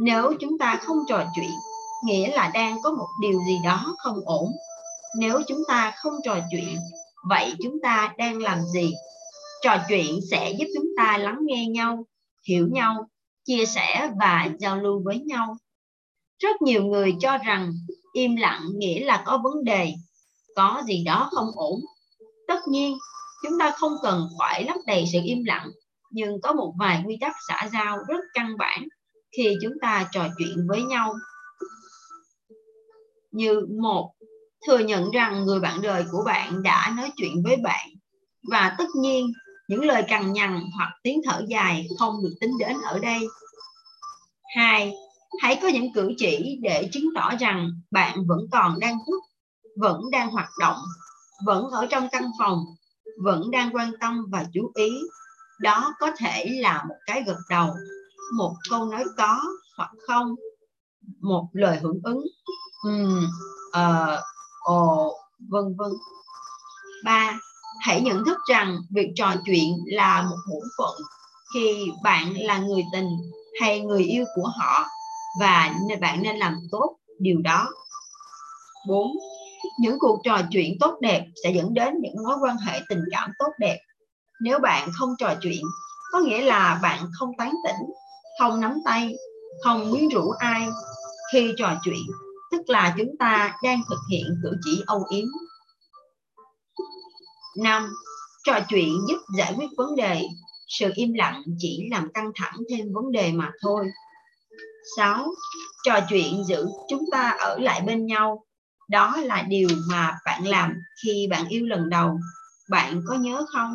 [0.00, 1.50] Nếu chúng ta không trò chuyện,
[2.06, 4.52] nghĩa là đang có một điều gì đó không ổn.
[5.18, 6.76] Nếu chúng ta không trò chuyện,
[7.28, 8.92] vậy chúng ta đang làm gì?
[9.62, 12.04] Trò chuyện sẽ giúp chúng ta lắng nghe nhau,
[12.48, 13.08] hiểu nhau,
[13.44, 15.56] chia sẻ và giao lưu với nhau.
[16.38, 17.72] Rất nhiều người cho rằng
[18.12, 19.92] im lặng nghĩa là có vấn đề,
[20.56, 21.80] có gì đó không ổn.
[22.48, 22.98] Tất nhiên,
[23.42, 25.70] chúng ta không cần phải lấp đầy sự im lặng
[26.10, 28.88] nhưng có một vài quy tắc xã giao rất căn bản
[29.36, 31.14] khi chúng ta trò chuyện với nhau.
[33.30, 34.12] Như một,
[34.66, 37.88] thừa nhận rằng người bạn đời của bạn đã nói chuyện với bạn
[38.50, 39.32] và tất nhiên
[39.68, 43.18] những lời cằn nhằn hoặc tiếng thở dài không được tính đến ở đây.
[44.56, 44.92] Hai,
[45.42, 49.22] hãy có những cử chỉ để chứng tỏ rằng bạn vẫn còn đang thức,
[49.76, 50.76] vẫn đang hoạt động,
[51.44, 52.58] vẫn ở trong căn phòng,
[53.24, 54.90] vẫn đang quan tâm và chú ý
[55.60, 57.74] đó có thể là một cái gật đầu
[58.36, 59.40] một câu nói có
[59.76, 60.34] hoặc không
[61.20, 62.20] một lời hưởng ứng
[62.84, 63.20] ừ,
[63.72, 64.22] ờ,
[64.60, 65.14] ồ
[65.50, 65.92] vân vân
[67.04, 67.38] ba
[67.80, 70.94] hãy nhận thức rằng việc trò chuyện là một bổn phận
[71.54, 73.08] khi bạn là người tình
[73.60, 74.86] hay người yêu của họ
[75.40, 77.68] và bạn nên làm tốt điều đó
[78.88, 79.10] 4.
[79.78, 83.30] Những cuộc trò chuyện tốt đẹp sẽ dẫn đến những mối quan hệ tình cảm
[83.38, 83.78] tốt đẹp.
[84.40, 85.62] Nếu bạn không trò chuyện,
[86.12, 87.90] có nghĩa là bạn không tán tỉnh,
[88.40, 89.14] không nắm tay,
[89.64, 90.68] không quyến rũ ai.
[91.32, 92.06] Khi trò chuyện,
[92.50, 95.26] tức là chúng ta đang thực hiện cử chỉ âu yếm.
[97.58, 97.92] 5.
[98.44, 100.22] Trò chuyện giúp giải quyết vấn đề.
[100.68, 103.86] Sự im lặng chỉ làm căng thẳng thêm vấn đề mà thôi.
[104.96, 105.26] 6.
[105.84, 108.44] Trò chuyện giữ chúng ta ở lại bên nhau.
[108.90, 110.74] Đó là điều mà bạn làm
[111.04, 112.18] khi bạn yêu lần đầu.
[112.70, 113.74] Bạn có nhớ không?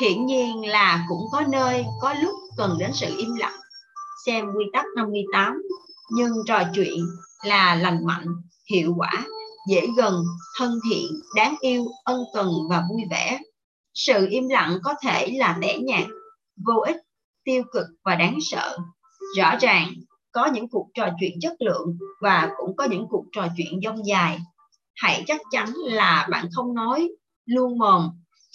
[0.00, 3.60] Hiển nhiên là cũng có nơi, có lúc cần đến sự im lặng.
[4.26, 5.62] Xem quy tắc 58.
[6.10, 7.06] Nhưng trò chuyện
[7.44, 8.26] là lành mạnh,
[8.70, 9.24] hiệu quả,
[9.68, 10.22] dễ gần,
[10.58, 13.38] thân thiện, đáng yêu, ân cần và vui vẻ.
[13.94, 16.06] Sự im lặng có thể là tẻ nhạt,
[16.66, 16.96] vô ích,
[17.44, 18.78] tiêu cực và đáng sợ
[19.36, 19.92] rõ ràng
[20.32, 24.06] có những cuộc trò chuyện chất lượng và cũng có những cuộc trò chuyện dông
[24.06, 24.38] dài
[24.96, 27.08] hãy chắc chắn là bạn không nói
[27.46, 28.08] luôn mồm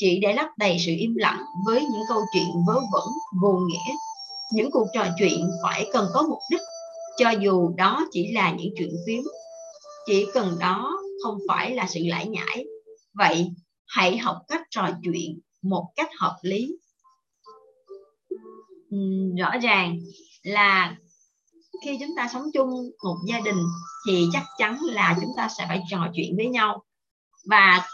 [0.03, 3.07] chỉ để lấp đầy sự im lặng với những câu chuyện vớ vẩn,
[3.41, 3.93] vô nghĩa.
[4.53, 6.61] Những cuộc trò chuyện phải cần có mục đích,
[7.17, 9.23] cho dù đó chỉ là những chuyện phiếm
[10.05, 12.65] chỉ cần đó không phải là sự lải nhải
[13.13, 13.51] vậy,
[13.87, 16.75] hãy học cách trò chuyện một cách hợp lý.
[19.39, 19.99] Rõ ràng
[20.43, 20.95] là
[21.85, 22.69] khi chúng ta sống chung
[23.03, 23.63] một gia đình
[24.07, 26.83] thì chắc chắn là chúng ta sẽ phải trò chuyện với nhau.
[27.45, 27.85] Và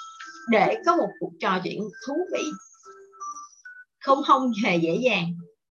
[0.50, 2.44] để có một cuộc trò chuyện thú vị.
[4.00, 5.34] Không không hề dễ dàng.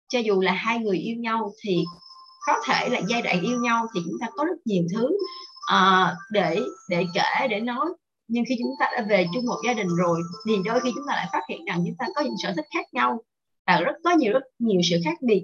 [0.09, 1.83] Cho dù là hai người yêu nhau thì
[2.47, 5.17] có thể là giai đoạn yêu nhau thì chúng ta có rất nhiều thứ
[5.75, 6.59] uh, để
[6.89, 7.85] để kể để nói.
[8.27, 11.03] Nhưng khi chúng ta đã về chung một gia đình rồi thì đôi khi chúng
[11.07, 13.21] ta lại phát hiện rằng chúng ta có những sở thích khác nhau
[13.67, 15.43] và rất có nhiều rất nhiều sự khác biệt.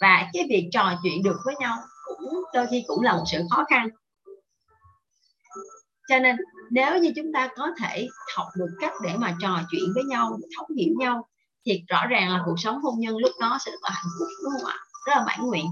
[0.00, 3.38] Và cái việc trò chuyện được với nhau cũng đôi khi cũng là một sự
[3.50, 3.88] khó khăn
[6.08, 6.36] cho nên
[6.70, 10.38] nếu như chúng ta có thể học được cách để mà trò chuyện với nhau,
[10.56, 11.28] thấu hiểu nhau,
[11.66, 14.28] thì rõ ràng là cuộc sống hôn nhân lúc đó sẽ rất là hạnh phúc,
[14.44, 14.76] đúng không ạ?
[15.06, 15.66] Rất là mãn nguyện.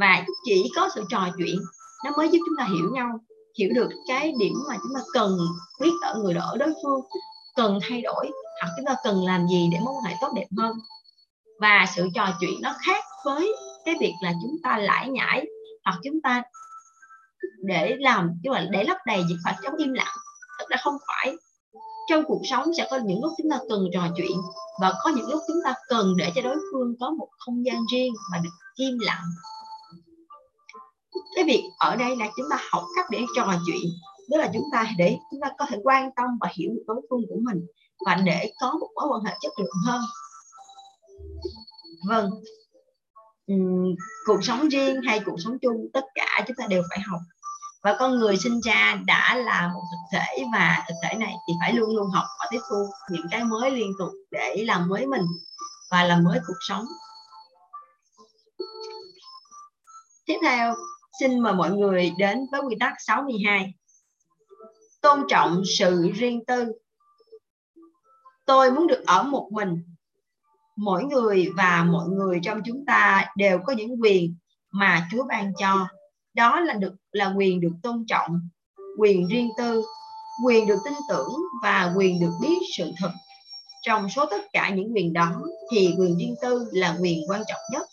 [0.00, 1.58] Và chỉ có sự trò chuyện
[2.04, 3.18] nó mới giúp chúng ta hiểu nhau,
[3.58, 5.38] hiểu được cái điểm mà chúng ta cần
[5.80, 7.00] biết ở người đỡ đối phương
[7.56, 8.30] cần thay đổi,
[8.62, 10.76] hoặc chúng ta cần làm gì để mối quan hệ tốt đẹp hơn.
[11.60, 13.52] Và sự trò chuyện nó khác với
[13.84, 15.46] cái việc là chúng ta lải nhải,
[15.84, 16.42] hoặc chúng ta
[17.62, 20.14] để làm chứ mà để lấp đầy việc phật chống im lặng.
[20.58, 21.36] Thật ra không phải
[22.08, 24.36] trong cuộc sống sẽ có những lúc chúng ta cần trò chuyện
[24.80, 27.76] và có những lúc chúng ta cần để cho đối phương có một không gian
[27.92, 29.24] riêng mà được im lặng.
[31.36, 33.90] Cái việc ở đây là chúng ta học cách để trò chuyện
[34.30, 37.00] đó là chúng ta để chúng ta có thể quan tâm và hiểu được đối
[37.10, 37.66] phương của mình
[38.06, 40.00] và để có một mối quan hệ chất lượng hơn.
[42.08, 42.30] Vâng.
[43.52, 43.94] Uhm,
[44.26, 47.20] cuộc sống riêng hay cuộc sống chung tất cả chúng ta đều phải học
[47.82, 51.54] và con người sinh ra đã là một thực thể và thực thể này thì
[51.60, 52.76] phải luôn luôn học và tiếp thu
[53.10, 55.26] những cái mới liên tục để làm mới mình
[55.90, 56.84] và làm mới cuộc sống.
[60.26, 60.74] Tiếp theo,
[61.20, 63.74] xin mời mọi người đến với quy tắc 62
[65.00, 66.72] tôn trọng sự riêng tư.
[68.46, 69.82] Tôi muốn được ở một mình.
[70.76, 74.34] Mỗi người và mọi người trong chúng ta đều có những quyền
[74.70, 75.88] mà Chúa ban cho
[76.38, 78.40] đó là được, là quyền được tôn trọng,
[78.98, 79.82] quyền riêng tư,
[80.46, 83.10] quyền được tin tưởng và quyền được biết sự thật.
[83.82, 87.60] Trong số tất cả những quyền đó thì quyền riêng tư là quyền quan trọng
[87.72, 87.88] nhất,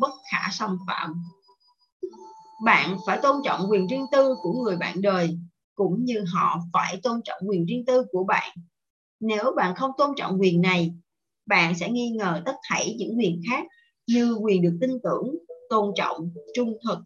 [0.00, 1.22] bất khả xâm phạm.
[2.64, 5.38] Bạn phải tôn trọng quyền riêng tư của người bạn đời,
[5.74, 8.56] cũng như họ phải tôn trọng quyền riêng tư của bạn.
[9.20, 10.94] Nếu bạn không tôn trọng quyền này,
[11.46, 13.64] bạn sẽ nghi ngờ tất thảy những quyền khác
[14.06, 15.34] như quyền được tin tưởng,
[15.70, 16.98] tôn trọng, trung thực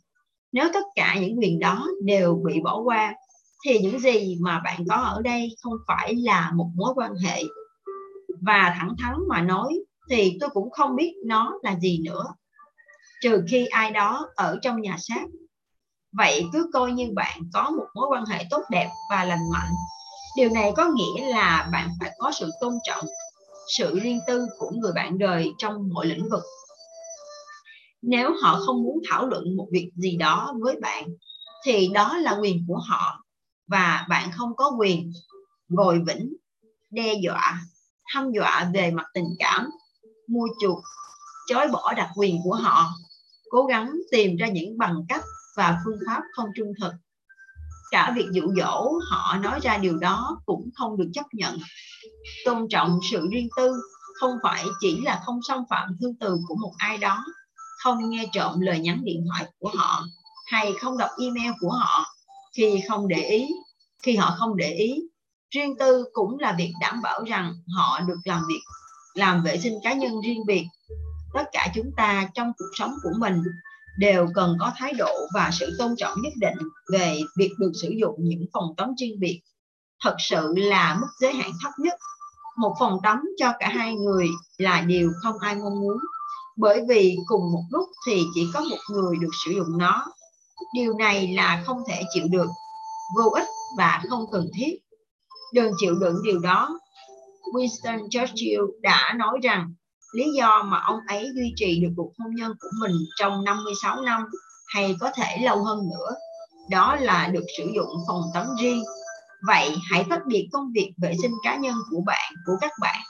[0.53, 3.15] nếu tất cả những quyền đó đều bị bỏ qua,
[3.65, 7.43] thì những gì mà bạn có ở đây không phải là một mối quan hệ.
[8.41, 9.79] Và thẳng thắn mà nói,
[10.11, 12.25] thì tôi cũng không biết nó là gì nữa.
[13.23, 15.25] Trừ khi ai đó ở trong nhà xác.
[16.13, 19.73] Vậy cứ coi như bạn có một mối quan hệ tốt đẹp và lành mạnh.
[20.37, 23.05] Điều này có nghĩa là bạn phải có sự tôn trọng,
[23.77, 26.43] sự riêng tư của người bạn đời trong mọi lĩnh vực
[28.03, 31.09] nếu họ không muốn thảo luận một việc gì đó với bạn,
[31.65, 33.25] thì đó là quyền của họ
[33.67, 35.13] và bạn không có quyền
[35.69, 36.33] ngồi vĩnh,
[36.91, 37.61] đe dọa,
[38.05, 39.71] hăm dọa về mặt tình cảm,
[40.29, 40.83] mua chuộc,
[41.49, 42.89] chối bỏ đặc quyền của họ,
[43.51, 45.25] cố gắng tìm ra những bằng cách
[45.57, 46.93] và phương pháp không trung thực.
[47.91, 51.59] Cả việc dụ dỗ họ nói ra điều đó cũng không được chấp nhận.
[52.45, 53.73] Tôn trọng sự riêng tư
[54.21, 57.25] không phải chỉ là không xâm phạm thư từ của một ai đó
[57.83, 60.05] không nghe trộm lời nhắn điện thoại của họ,
[60.47, 62.07] hay không đọc email của họ
[62.57, 63.49] khi không để ý.
[64.03, 65.01] Khi họ không để ý,
[65.51, 68.61] riêng tư cũng là việc đảm bảo rằng họ được làm việc,
[69.15, 70.65] làm vệ sinh cá nhân riêng biệt.
[71.35, 73.43] Tất cả chúng ta trong cuộc sống của mình
[73.99, 77.89] đều cần có thái độ và sự tôn trọng nhất định về việc được sử
[78.01, 79.41] dụng những phòng tắm riêng biệt.
[80.05, 81.95] Thật sự là mức giới hạn thấp nhất.
[82.57, 85.97] Một phòng tắm cho cả hai người là điều không ai mong muốn
[86.57, 90.07] bởi vì cùng một lúc thì chỉ có một người được sử dụng nó.
[90.75, 92.49] Điều này là không thể chịu được,
[93.17, 94.79] vô ích và không cần thiết.
[95.55, 96.81] Đừng chịu đựng điều đó.
[97.53, 99.75] Winston Churchill đã nói rằng,
[100.15, 104.01] lý do mà ông ấy duy trì được cuộc hôn nhân của mình trong 56
[104.01, 104.23] năm
[104.75, 106.15] hay có thể lâu hơn nữa,
[106.71, 108.83] đó là được sử dụng phòng tắm riêng.
[109.47, 113.01] Vậy hãy tách biệt công việc vệ sinh cá nhân của bạn, của các bạn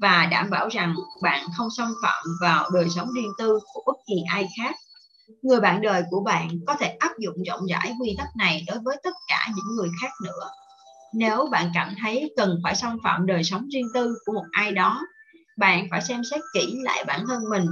[0.00, 3.96] và đảm bảo rằng bạn không xâm phạm vào đời sống riêng tư của bất
[4.06, 4.74] kỳ ai khác.
[5.42, 8.78] Người bạn đời của bạn có thể áp dụng rộng rãi quy tắc này đối
[8.84, 10.50] với tất cả những người khác nữa.
[11.14, 14.72] Nếu bạn cảm thấy cần phải xâm phạm đời sống riêng tư của một ai
[14.72, 15.00] đó,
[15.58, 17.66] bạn phải xem xét kỹ lại bản thân mình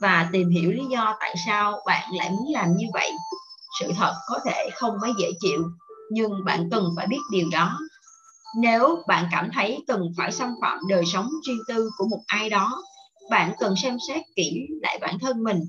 [0.00, 3.10] và tìm hiểu lý do tại sao bạn lại muốn làm như vậy.
[3.80, 5.62] Sự thật có thể không mấy dễ chịu,
[6.10, 7.78] nhưng bạn cần phải biết điều đó
[8.56, 12.50] nếu bạn cảm thấy cần phải xâm phạm đời sống riêng tư của một ai
[12.50, 12.82] đó,
[13.30, 15.60] bạn cần xem xét kỹ lại bản thân mình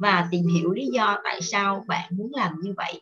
[0.00, 3.00] và tìm hiểu lý do tại sao bạn muốn làm như vậy.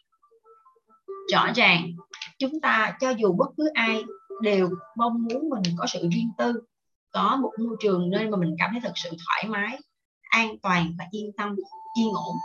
[1.33, 1.91] Rõ ràng,
[2.39, 4.05] chúng ta cho dù bất cứ ai
[4.43, 6.63] đều mong muốn mình có sự riêng tư,
[7.13, 9.79] có một môi trường nơi mà mình cảm thấy thật sự thoải mái,
[10.31, 11.57] an toàn và yên tâm,
[11.99, 12.37] yên ổn,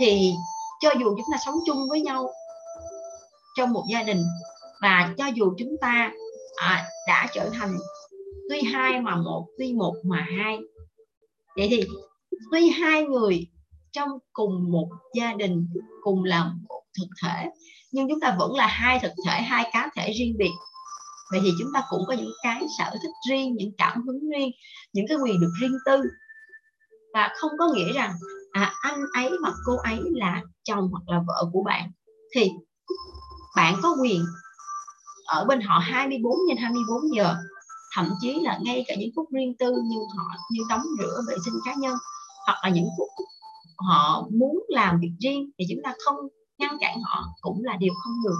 [0.00, 0.34] thì
[0.80, 2.30] cho dù chúng ta sống chung với nhau
[3.56, 4.24] trong một gia đình
[4.82, 6.12] và cho dù chúng ta
[6.60, 7.76] à, đã trở thành
[8.50, 10.58] tuy hai mà một tuy một mà hai.
[11.56, 11.82] Vậy thì
[12.50, 13.46] tuy hai người
[13.92, 15.68] trong cùng một gia đình
[16.02, 17.50] cùng là một thực thể
[17.92, 20.50] nhưng chúng ta vẫn là hai thực thể hai cá thể riêng biệt.
[21.30, 24.50] Vậy thì chúng ta cũng có những cái sở thích riêng những cảm hứng riêng
[24.92, 26.02] những cái quyền được riêng tư.
[27.14, 28.12] Và không có nghĩa rằng
[28.52, 31.90] à, anh ấy hoặc cô ấy là chồng hoặc là vợ của bạn.
[32.34, 32.50] Thì
[33.56, 34.24] bạn có quyền
[35.28, 37.36] ở bên họ 24 trên 24 giờ,
[37.94, 41.34] thậm chí là ngay cả những phút riêng tư như họ, như tắm rửa vệ
[41.44, 41.94] sinh cá nhân,
[42.46, 43.08] hoặc là những phút
[43.78, 46.16] họ muốn làm việc riêng thì chúng ta không
[46.58, 48.38] ngăn cản họ, cũng là điều không được.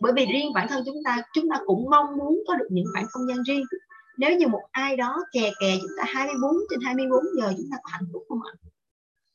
[0.00, 2.84] Bởi vì riêng bản thân chúng ta chúng ta cũng mong muốn có được những
[2.92, 3.64] khoảng không gian riêng.
[4.18, 7.76] Nếu như một ai đó kè kè chúng ta 24 trên 24 giờ, chúng ta
[7.82, 8.52] có hạnh phúc không ạ?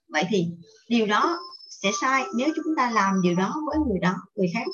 [0.10, 0.48] Vậy thì
[0.90, 4.68] điều đó sẽ sai nếu chúng ta làm điều đó với người đó, người khác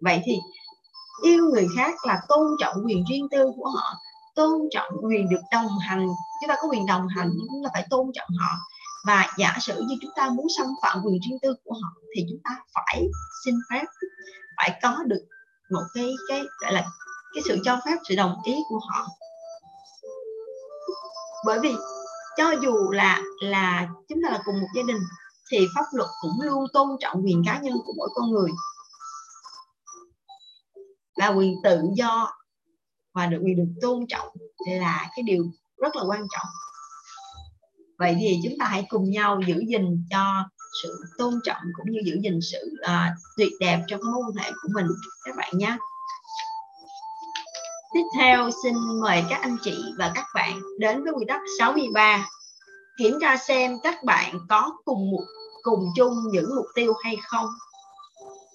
[0.00, 0.32] vậy thì
[1.22, 3.94] yêu người khác là tôn trọng quyền riêng tư của họ,
[4.34, 6.06] tôn trọng quyền được đồng hành.
[6.40, 8.56] Chúng ta có quyền đồng hành nhưng chúng ta phải tôn trọng họ.
[9.06, 12.22] Và giả sử như chúng ta muốn xâm phạm quyền riêng tư của họ thì
[12.30, 13.06] chúng ta phải
[13.44, 13.84] xin phép,
[14.56, 15.24] phải có được
[15.70, 16.84] một cái cái, gọi là
[17.34, 19.06] cái sự cho phép, sự đồng ý của họ.
[21.46, 21.74] Bởi vì
[22.36, 25.00] cho dù là là chúng ta là cùng một gia đình
[25.50, 28.50] thì pháp luật cũng luôn tôn trọng quyền cá nhân của mỗi con người
[31.18, 32.32] là quyền tự do
[33.14, 34.28] và được quyền được tôn trọng
[34.66, 35.44] là cái điều
[35.76, 36.46] rất là quan trọng.
[37.98, 40.48] Vậy thì chúng ta hãy cùng nhau giữ gìn cho
[40.82, 44.50] sự tôn trọng cũng như giữ gìn sự uh, tuyệt đẹp trong mối quan hệ
[44.50, 44.86] của mình.
[45.24, 45.76] Các bạn nhé.
[47.94, 52.26] Tiếp theo xin mời các anh chị và các bạn đến với quy tắc 63
[52.98, 55.24] kiểm tra xem các bạn có cùng một
[55.62, 57.46] cùng chung những mục tiêu hay không.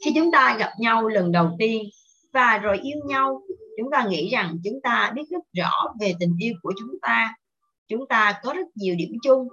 [0.06, 1.84] Khi chúng ta gặp nhau lần đầu tiên
[2.33, 3.41] và rồi yêu nhau.
[3.77, 7.35] Chúng ta nghĩ rằng chúng ta biết rất rõ về tình yêu của chúng ta.
[7.87, 9.47] Chúng ta có rất nhiều điểm chung.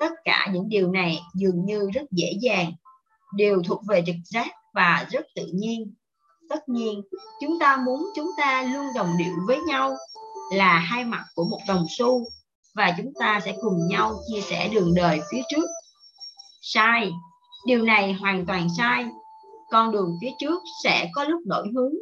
[0.00, 2.72] Tất cả những điều này dường như rất dễ dàng,
[3.36, 5.94] đều thuộc về trực giác và rất tự nhiên.
[6.48, 7.02] Tất nhiên,
[7.40, 9.96] chúng ta muốn chúng ta luôn đồng điệu với nhau
[10.52, 12.24] là hai mặt của một đồng xu
[12.74, 15.66] và chúng ta sẽ cùng nhau chia sẻ đường đời phía trước.
[16.62, 17.10] Sai,
[17.66, 19.06] điều này hoàn toàn sai.
[19.70, 21.92] Con đường phía trước sẽ có lúc đổi hướng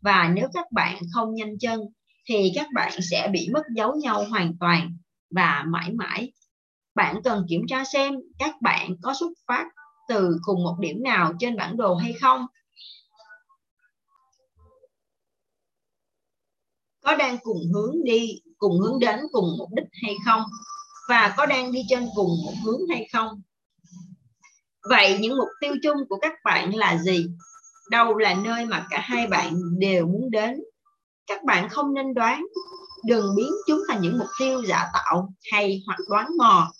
[0.00, 1.80] và nếu các bạn không nhanh chân,
[2.28, 4.96] thì các bạn sẽ bị mất dấu nhau hoàn toàn.
[5.30, 6.32] Và mãi mãi,
[6.94, 9.66] bạn cần kiểm tra xem các bạn có xuất phát
[10.08, 12.46] từ cùng một điểm nào trên bản đồ hay không.
[17.04, 20.42] Có đang cùng hướng đi, cùng hướng đến cùng mục đích hay không?
[21.08, 23.42] Và có đang đi trên cùng một hướng hay không?
[24.88, 27.26] Vậy những mục tiêu chung của các bạn là gì?
[27.90, 30.60] Đâu là nơi mà cả hai bạn đều muốn đến.
[31.26, 32.44] Các bạn không nên đoán
[33.06, 36.72] đừng biến chúng thành những mục tiêu giả tạo hay hoặc đoán mò.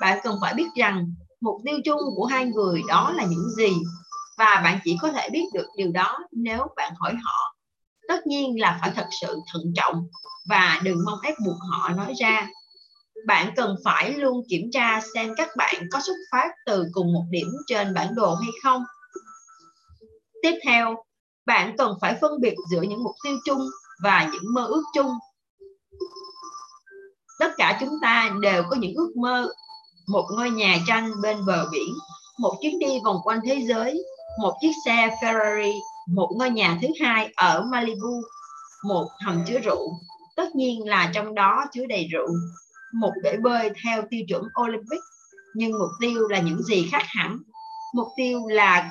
[0.00, 3.70] Bạn cần phải biết rằng mục tiêu chung của hai người đó là những gì
[4.38, 7.56] và bạn chỉ có thể biết được điều đó nếu bạn hỏi họ.
[8.08, 10.02] Tất nhiên là phải thật sự thận trọng
[10.48, 12.48] và đừng mong ép buộc họ nói ra.
[13.26, 17.24] Bạn cần phải luôn kiểm tra xem các bạn có xuất phát từ cùng một
[17.30, 18.84] điểm trên bản đồ hay không
[20.46, 20.96] tiếp theo,
[21.46, 23.66] bạn cần phải phân biệt giữa những mục tiêu chung
[24.02, 25.10] và những mơ ước chung.
[27.38, 29.48] Tất cả chúng ta đều có những ước mơ.
[30.08, 31.94] Một ngôi nhà tranh bên bờ biển,
[32.38, 34.04] một chuyến đi vòng quanh thế giới,
[34.42, 35.72] một chiếc xe ferrari,
[36.14, 38.22] một ngôi nhà thứ hai ở malibu,
[38.84, 39.92] một hầm chứa rượu.
[40.36, 42.28] Tất nhiên là trong đó chứa đầy rượu.
[42.94, 45.00] Một bể bơi theo tiêu chuẩn olympic,
[45.54, 47.38] nhưng mục tiêu là những gì khác hẳn.
[47.94, 48.90] Mục tiêu là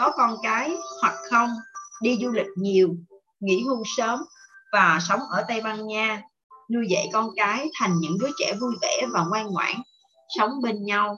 [0.00, 1.50] có con cái hoặc không,
[2.02, 2.88] đi du lịch nhiều,
[3.40, 4.20] nghỉ hưu sớm
[4.72, 6.22] và sống ở tây ban nha,
[6.74, 9.74] nuôi dạy con cái thành những đứa trẻ vui vẻ và ngoan ngoãn,
[10.38, 11.16] sống bên nhau,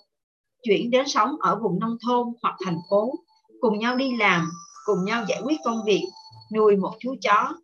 [0.62, 3.12] chuyển đến sống ở vùng nông thôn hoặc thành phố,
[3.60, 4.50] cùng nhau đi làm,
[4.84, 6.02] cùng nhau giải quyết công việc,
[6.54, 7.54] nuôi một chú chó.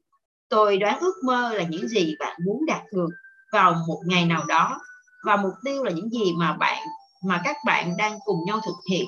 [0.48, 3.08] Tôi đoán ước mơ là những gì bạn muốn đạt được
[3.52, 4.80] vào một ngày nào đó,
[5.26, 6.82] và mục tiêu là những gì mà bạn,
[7.24, 9.06] mà các bạn đang cùng nhau thực hiện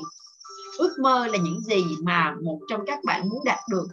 [0.80, 3.86] ước mơ là những gì mà một trong các bạn muốn đạt được.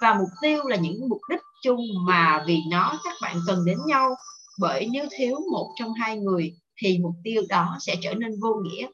[0.00, 3.78] Và mục tiêu là những mục đích chung mà vì nó các bạn cần đến
[3.86, 4.14] nhau.
[4.60, 8.54] Bởi nếu thiếu một trong hai người, thì mục tiêu đó sẽ trở nên vô
[8.54, 8.86] nghĩa.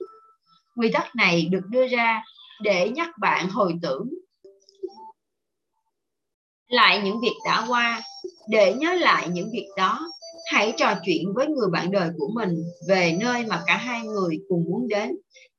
[0.77, 2.23] Quy tắc này được đưa ra
[2.63, 4.09] để nhắc bạn hồi tưởng
[6.69, 8.03] lại những việc đã qua.
[8.49, 10.09] Để nhớ lại những việc đó,
[10.53, 14.39] hãy trò chuyện với người bạn đời của mình về nơi mà cả hai người
[14.49, 15.17] cùng muốn đến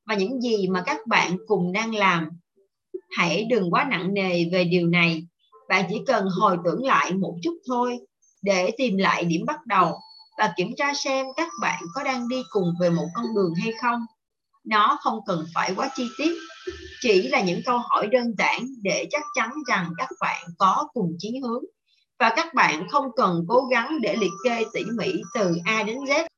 [0.10, 2.30] và những gì mà các bạn cùng đang làm,
[3.18, 5.24] hãy đừng quá nặng nề về điều này.
[5.70, 7.98] Bạn chỉ cần hồi tưởng lại một chút thôi
[8.42, 10.00] để tìm lại điểm bắt đầu
[10.38, 13.74] và kiểm tra xem các bạn có đang đi cùng về một con đường hay
[13.82, 14.06] không.
[14.66, 16.32] Nó không cần phải quá chi tiết,
[17.02, 21.12] chỉ là những câu hỏi đơn giản để chắc chắn rằng các bạn có cùng
[21.20, 21.64] chí hướng.
[22.20, 25.98] Và các bạn không cần cố gắng để liệt kê tỉ mỉ từ A đến
[25.98, 26.29] Z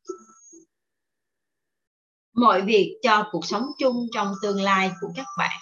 [2.42, 5.62] mọi việc cho cuộc sống chung trong tương lai của các bạn.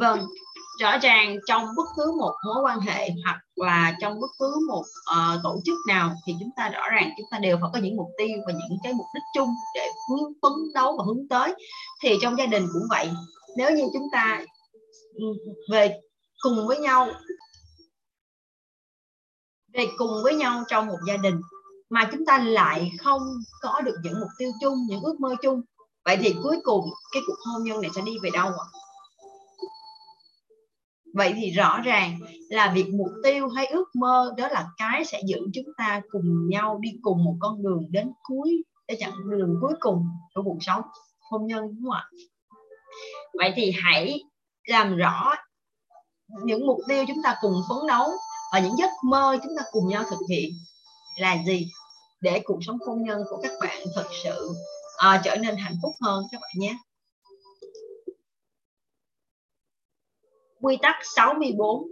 [0.00, 0.26] Vâng
[0.80, 4.84] rõ ràng trong bất cứ một mối quan hệ hoặc là trong bất cứ một
[5.12, 7.96] uh, tổ chức nào thì chúng ta rõ ràng chúng ta đều phải có những
[7.96, 11.54] mục tiêu và những cái mục đích chung để hướng phấn đấu và hướng tới.
[12.02, 13.10] Thì trong gia đình cũng vậy.
[13.56, 14.44] Nếu như chúng ta
[15.14, 15.24] ừ,
[15.72, 16.00] về
[16.42, 17.08] cùng với nhau
[19.74, 21.40] về cùng với nhau trong một gia đình
[21.92, 23.22] mà chúng ta lại không
[23.60, 25.62] có được những mục tiêu chung, những ước mơ chung.
[26.04, 28.66] Vậy thì cuối cùng, cái cuộc hôn nhân này sẽ đi về đâu ạ?
[31.14, 32.18] Vậy thì rõ ràng
[32.48, 36.48] là việc mục tiêu hay ước mơ đó là cái sẽ giữ chúng ta cùng
[36.48, 40.58] nhau đi cùng một con đường đến cuối, để chặng đường cuối cùng của cuộc
[40.60, 40.82] sống,
[41.30, 42.04] hôn nhân, đúng không ạ?
[43.38, 44.20] Vậy thì hãy
[44.68, 45.34] làm rõ
[46.44, 48.10] những mục tiêu chúng ta cùng phấn đấu
[48.52, 50.50] và những giấc mơ chúng ta cùng nhau thực hiện
[51.18, 51.68] là gì?
[52.22, 54.50] Để cuộc sống hôn nhân của các bạn thật sự
[54.94, 56.76] uh, trở nên hạnh phúc hơn các bạn nhé.
[60.60, 61.86] Quy tắc 64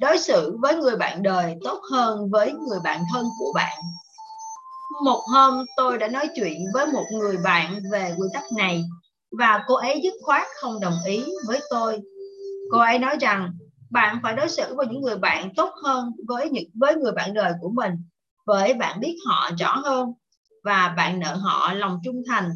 [0.00, 3.78] Đối xử với người bạn đời tốt hơn với người bạn thân của bạn.
[5.04, 8.84] Một hôm tôi đã nói chuyện với một người bạn về quy tắc này
[9.38, 12.00] và cô ấy dứt khoát không đồng ý với tôi.
[12.70, 13.52] Cô ấy nói rằng
[13.90, 17.34] bạn phải đối xử với những người bạn tốt hơn với những với người bạn
[17.34, 17.92] đời của mình
[18.46, 20.12] với bạn biết họ rõ hơn
[20.64, 22.50] và bạn nợ họ lòng trung thành.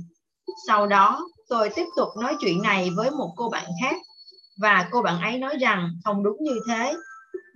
[0.67, 3.97] Sau đó, tôi tiếp tục nói chuyện này với một cô bạn khác
[4.61, 6.95] và cô bạn ấy nói rằng không đúng như thế.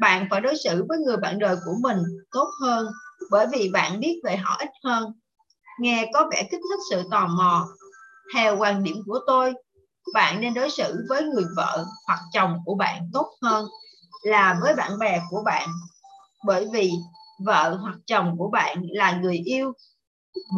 [0.01, 1.99] Bạn phải đối xử với người bạn đời của mình
[2.31, 2.87] tốt hơn
[3.31, 5.13] bởi vì bạn biết về họ ít hơn.
[5.81, 7.67] Nghe có vẻ kích thích sự tò mò.
[8.35, 9.55] Theo quan điểm của tôi,
[10.15, 13.67] bạn nên đối xử với người vợ hoặc chồng của bạn tốt hơn
[14.23, 15.69] là với bạn bè của bạn
[16.47, 16.93] bởi vì
[17.39, 19.73] vợ hoặc chồng của bạn là người yêu,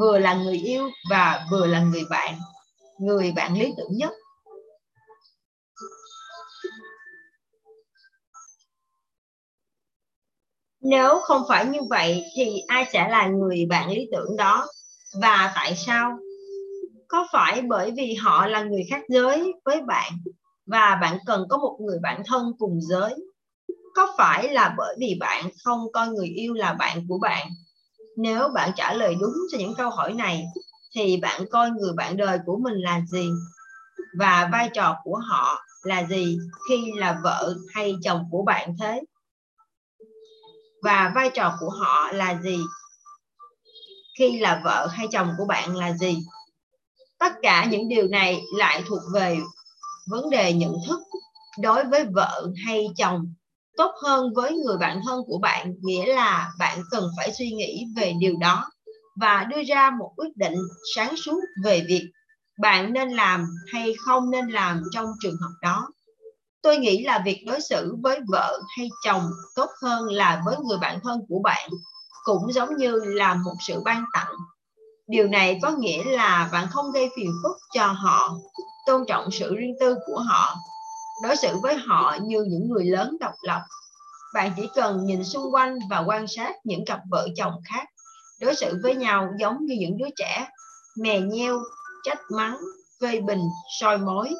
[0.01, 2.35] vừa là người yêu và vừa là người bạn
[2.99, 4.13] người bạn lý tưởng nhất.
[10.81, 14.67] Nếu không phải như vậy thì ai sẽ là người bạn lý tưởng đó
[15.21, 16.19] và tại sao?
[17.09, 20.13] Có phải bởi vì họ là người khác giới với bạn
[20.67, 23.15] và bạn cần có một người bạn thân cùng giới?
[23.97, 27.49] Có phải là bởi vì bạn không coi người yêu là bạn của bạn?
[28.17, 30.45] Nếu bạn trả lời đúng cho những câu hỏi này,
[30.95, 33.31] thì bạn coi người bạn đời của mình là gì?
[34.19, 36.39] Và vai trò của họ là gì
[36.69, 39.03] khi là vợ hay chồng của bạn thế?
[40.83, 42.59] Và vai trò của họ là gì
[44.19, 46.19] khi là vợ hay chồng của bạn là gì?
[47.19, 49.39] Tất cả những điều này lại thuộc về
[50.07, 51.01] vấn đề nhận thức
[51.61, 53.35] đối với vợ hay chồng
[53.77, 57.87] tốt hơn với người bạn thân của bạn nghĩa là bạn cần phải suy nghĩ
[57.97, 58.71] về điều đó
[59.21, 60.55] và đưa ra một quyết định
[60.95, 62.11] sáng suốt về việc
[62.61, 65.89] bạn nên làm hay không nên làm trong trường hợp đó.
[66.63, 70.79] Tôi nghĩ là việc đối xử với vợ hay chồng tốt hơn là với người
[70.79, 71.71] bạn thân của bạn
[72.25, 74.33] cũng giống như là một sự ban tặng.
[75.07, 78.35] Điều này có nghĩa là bạn không gây phiền phức cho họ,
[78.87, 80.57] tôn trọng sự riêng tư của họ
[81.23, 83.61] đối xử với họ như những người lớn độc lập.
[84.35, 87.89] Bạn chỉ cần nhìn xung quanh và quan sát những cặp vợ chồng khác.
[88.41, 90.49] Đối xử với nhau giống như những đứa trẻ,
[90.99, 91.61] mè nheo,
[92.05, 92.59] trách mắng,
[93.01, 93.43] phê bình,
[93.81, 94.35] soi mối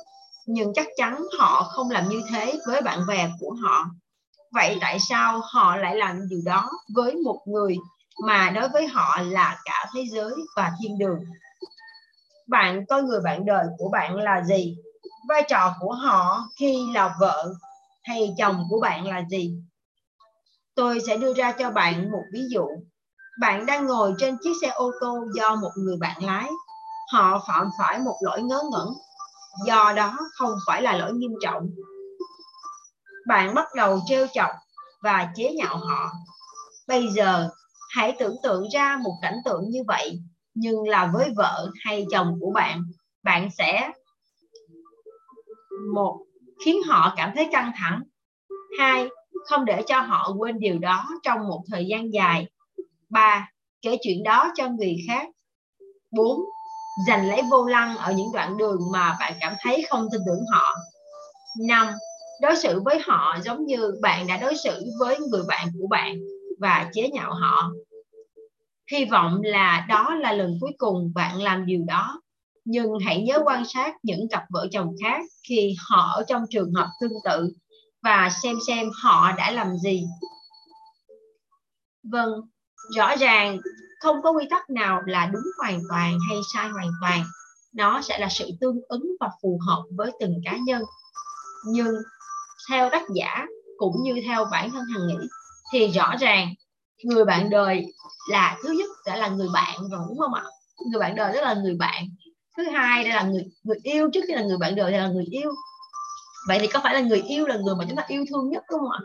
[0.47, 3.85] nhưng chắc chắn họ không làm như thế với bạn bè của họ.
[4.53, 7.77] Vậy tại sao họ lại làm điều đó với một người
[8.27, 11.25] mà đối với họ là cả thế giới và thiên đường?
[12.47, 14.77] Bạn coi người bạn đời của bạn là gì?
[15.29, 17.55] Vai trò của họ khi là vợ
[18.05, 19.55] hay chồng của bạn là gì?
[20.75, 22.67] Tôi sẽ đưa ra cho bạn một ví dụ.
[23.41, 26.51] Bạn đang ngồi trên chiếc xe ô tô do một người bạn lái.
[27.13, 28.89] Họ phạm phải một lỗi ngớ ngẩn.
[29.67, 31.69] Do đó không phải là lỗi nghiêm trọng.
[33.27, 34.51] Bạn bắt đầu trêu chọc
[35.03, 36.13] và chế nhạo họ.
[36.89, 37.49] Bây giờ,
[37.91, 40.21] hãy tưởng tượng ra một cảnh tượng như vậy,
[40.55, 42.83] nhưng là với vợ hay chồng của bạn
[43.27, 43.93] bạn sẽ
[45.95, 46.21] một,
[46.65, 48.03] khiến họ cảm thấy căng thẳng.
[48.79, 49.09] Hai,
[49.49, 52.47] không để cho họ quên điều đó trong một thời gian dài.
[53.09, 53.51] Ba,
[53.83, 55.29] kể chuyện đó cho người khác.
[56.11, 56.41] Bốn,
[57.07, 60.45] giành lấy vô lăng ở những đoạn đường mà bạn cảm thấy không tin tưởng
[60.53, 60.75] họ.
[61.67, 61.87] Năm,
[62.41, 66.17] đối xử với họ giống như bạn đã đối xử với người bạn của bạn
[66.59, 67.71] và chế nhạo họ.
[68.93, 72.21] Hy vọng là đó là lần cuối cùng bạn làm điều đó
[72.67, 76.73] nhưng hãy nhớ quan sát những cặp vợ chồng khác khi họ ở trong trường
[76.75, 77.53] hợp tương tự
[78.03, 80.05] và xem xem họ đã làm gì.
[82.03, 82.31] Vâng
[82.95, 83.59] rõ ràng
[84.01, 87.25] không có quy tắc nào là đúng hoàn toàn hay sai hoàn toàn.
[87.73, 90.83] Nó sẽ là sự tương ứng và phù hợp với từng cá nhân.
[91.67, 91.95] Nhưng
[92.71, 93.47] theo tác giả
[93.77, 95.29] cũng như theo bản thân hằng nghĩ
[95.73, 96.55] thì rõ ràng
[97.05, 97.87] người bạn đời
[98.31, 100.45] là, thứ nhất sẽ là người bạn rồi, đúng không ạ?
[100.91, 102.05] Người bạn đời đó là người bạn
[102.57, 105.09] thứ hai đây là người người yêu, trước khi là người bạn đời đây là
[105.09, 105.53] người yêu.
[106.49, 108.65] Vậy thì có phải là người yêu là người mà chúng ta yêu thương nhất
[108.71, 109.01] đúng không ạ?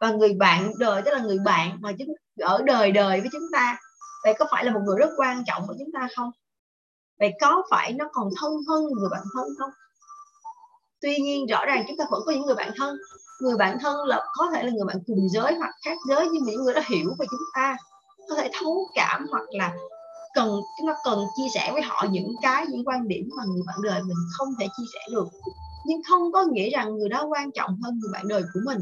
[0.00, 2.08] Và người bạn đời tức là người bạn mà chúng,
[2.40, 3.78] ở đời đời với chúng ta,
[4.24, 6.30] vậy có phải là một người rất quan trọng của chúng ta không?
[7.18, 9.70] Vậy có phải nó còn thân hơn người bạn thân không?
[11.00, 12.96] Tuy nhiên, rõ ràng chúng ta vẫn có những người bạn thân.
[13.40, 16.44] Người bạn thân là, có thể là người bạn cùng giới hoặc khác giới, nhưng
[16.44, 17.76] những người đó hiểu về chúng ta,
[18.28, 19.72] có thể thấu cảm hoặc là
[20.34, 23.62] cần, chúng ta cần chia sẻ với họ những cái, những quan điểm mà người
[23.66, 25.28] bạn đời mình không thể chia sẻ được.
[25.86, 28.78] Nhưng không có nghĩa rằng người đó quan trọng hơn người bạn đời của mình.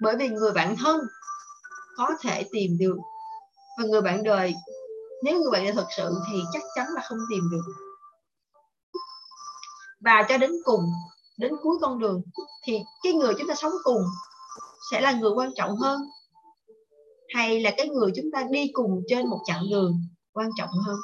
[0.00, 1.00] Bởi vì người bạn thân
[1.96, 2.96] có thể tìm được.
[3.78, 4.54] Và người bạn đời,
[5.24, 7.72] nếu người bạn đời thật sự thì chắc chắn là không tìm được.
[10.00, 10.84] Và cho đến cùng,
[11.38, 12.22] đến cuối con đường,
[12.64, 14.02] thì cái người chúng ta sống cùng
[14.90, 16.00] sẽ là người quan trọng hơn
[17.34, 20.02] hay là cái người chúng ta đi cùng trên một chặng đường
[20.32, 20.96] quan trọng hơn?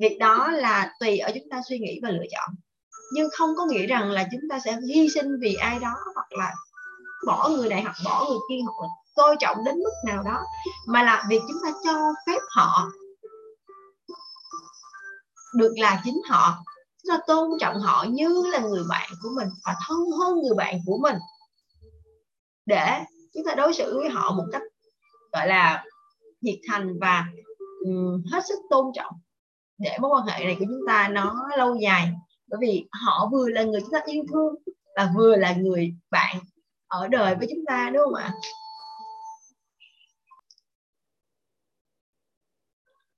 [0.00, 2.54] Việc đó là tùy ở chúng ta suy nghĩ và lựa chọn.
[3.12, 6.32] Nhưng không có nghĩa rằng là chúng ta sẽ hy sinh vì ai đó hoặc
[6.32, 6.54] là
[7.26, 10.38] bỏ người này hoặc bỏ người kia hoặc là coi trọng đến mức nào đó,
[10.86, 12.88] mà là việc chúng ta cho phép họ
[15.54, 16.64] được là chính họ.
[17.02, 20.54] Chúng ta tôn trọng họ như là người bạn của mình và thân hơn người
[20.56, 21.16] bạn của mình
[22.66, 23.00] để
[23.34, 24.62] chúng ta đối xử với họ một cách
[25.32, 25.84] gọi là
[26.40, 27.26] nhiệt thành và
[27.84, 29.14] um, hết sức tôn trọng
[29.78, 32.10] để mối quan hệ này của chúng ta nó lâu dài.
[32.46, 34.54] Bởi vì họ vừa là người chúng ta yêu thương
[34.96, 36.36] và vừa là người bạn
[36.86, 38.32] ở đời với chúng ta đúng không ạ?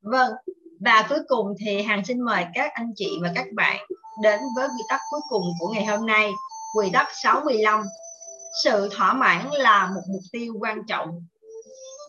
[0.03, 0.33] Vâng
[0.81, 3.77] và cuối cùng thì hàng xin mời các anh chị và các bạn
[4.23, 6.31] đến với quy tắc cuối cùng của ngày hôm nay
[6.77, 7.83] quy tắc 65
[8.65, 11.27] sự thỏa mãn là một mục tiêu quan trọng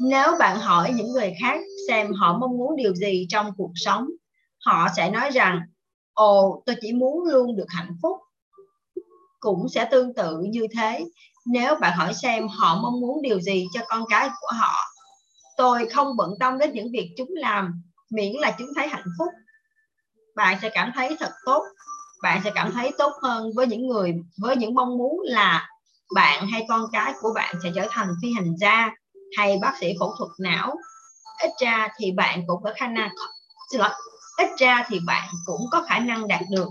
[0.03, 4.07] nếu bạn hỏi những người khác xem họ mong muốn điều gì trong cuộc sống,
[4.65, 5.61] họ sẽ nói rằng,
[6.13, 8.17] ồ, tôi chỉ muốn luôn được hạnh phúc.
[9.39, 11.05] Cũng sẽ tương tự như thế.
[11.45, 14.75] Nếu bạn hỏi xem họ mong muốn điều gì cho con cái của họ,
[15.57, 19.29] tôi không bận tâm đến những việc chúng làm, miễn là chúng thấy hạnh phúc.
[20.35, 21.63] Bạn sẽ cảm thấy thật tốt.
[22.21, 25.69] Bạn sẽ cảm thấy tốt hơn với những người, với những mong muốn là
[26.15, 28.89] bạn hay con cái của bạn sẽ trở thành phi hành gia
[29.37, 30.75] hay bác sĩ phẫu thuật não?
[31.41, 33.09] Ít ra thì bạn cũng có khả năng
[33.71, 33.89] xin lỗi.
[34.37, 36.67] Ít ra thì bạn cũng có khả năng đạt được.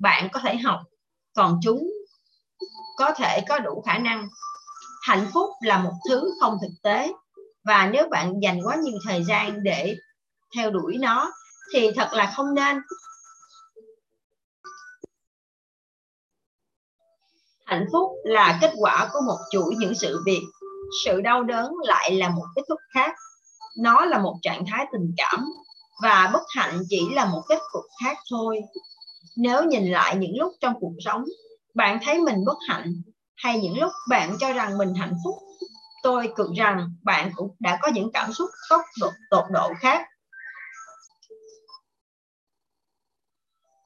[0.00, 0.80] Bạn có thể học.
[1.34, 1.90] Còn chúng
[2.96, 4.28] có thể có đủ khả năng.
[5.02, 7.12] Hạnh phúc là một thứ không thực tế.
[7.64, 9.96] Và nếu bạn dành quá nhiều thời gian để
[10.56, 11.32] theo đuổi nó,
[11.74, 12.80] thì thật là không nên.
[17.66, 20.42] Hạnh phúc là kết quả của một chuỗi những sự việc
[21.04, 23.14] sự đau đớn lại là một kết thúc khác.
[23.78, 25.44] Nó là một trạng thái tình cảm
[26.02, 28.60] và bất hạnh chỉ là một kết cục khác thôi.
[29.36, 31.24] Nếu nhìn lại những lúc trong cuộc sống
[31.74, 33.02] bạn thấy mình bất hạnh
[33.36, 35.34] hay những lúc bạn cho rằng mình hạnh phúc
[36.02, 40.06] tôi cực rằng bạn cũng đã có những cảm xúc tốc độ, tột độ khác.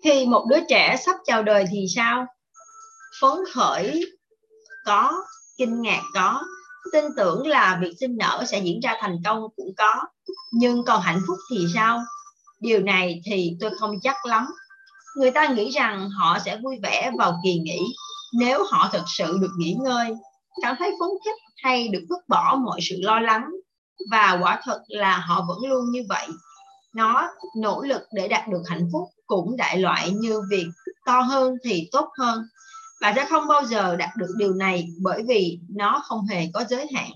[0.05, 2.27] Khi một đứa trẻ sắp chào đời thì sao?
[3.21, 4.01] Phấn khởi
[4.87, 5.13] có
[5.59, 6.43] kinh ngạc có
[6.93, 9.95] tin tưởng là việc sinh nở sẽ diễn ra thành công cũng có,
[10.53, 12.03] nhưng còn hạnh phúc thì sao?
[12.61, 14.47] Điều này thì tôi không chắc lắm.
[15.17, 17.81] Người ta nghĩ rằng họ sẽ vui vẻ vào kỳ nghỉ
[18.39, 20.15] nếu họ thực sự được nghỉ ngơi,
[20.63, 23.51] cảm thấy phấn khích hay được vứt bỏ mọi sự lo lắng.
[24.11, 26.27] Và quả thật là họ vẫn luôn như vậy.
[26.95, 30.67] Nó nỗ lực để đạt được hạnh phúc cũng đại loại như việc
[31.07, 32.47] to hơn thì tốt hơn
[33.01, 36.65] bạn sẽ không bao giờ đạt được điều này bởi vì nó không hề có
[36.71, 37.11] giới hạn.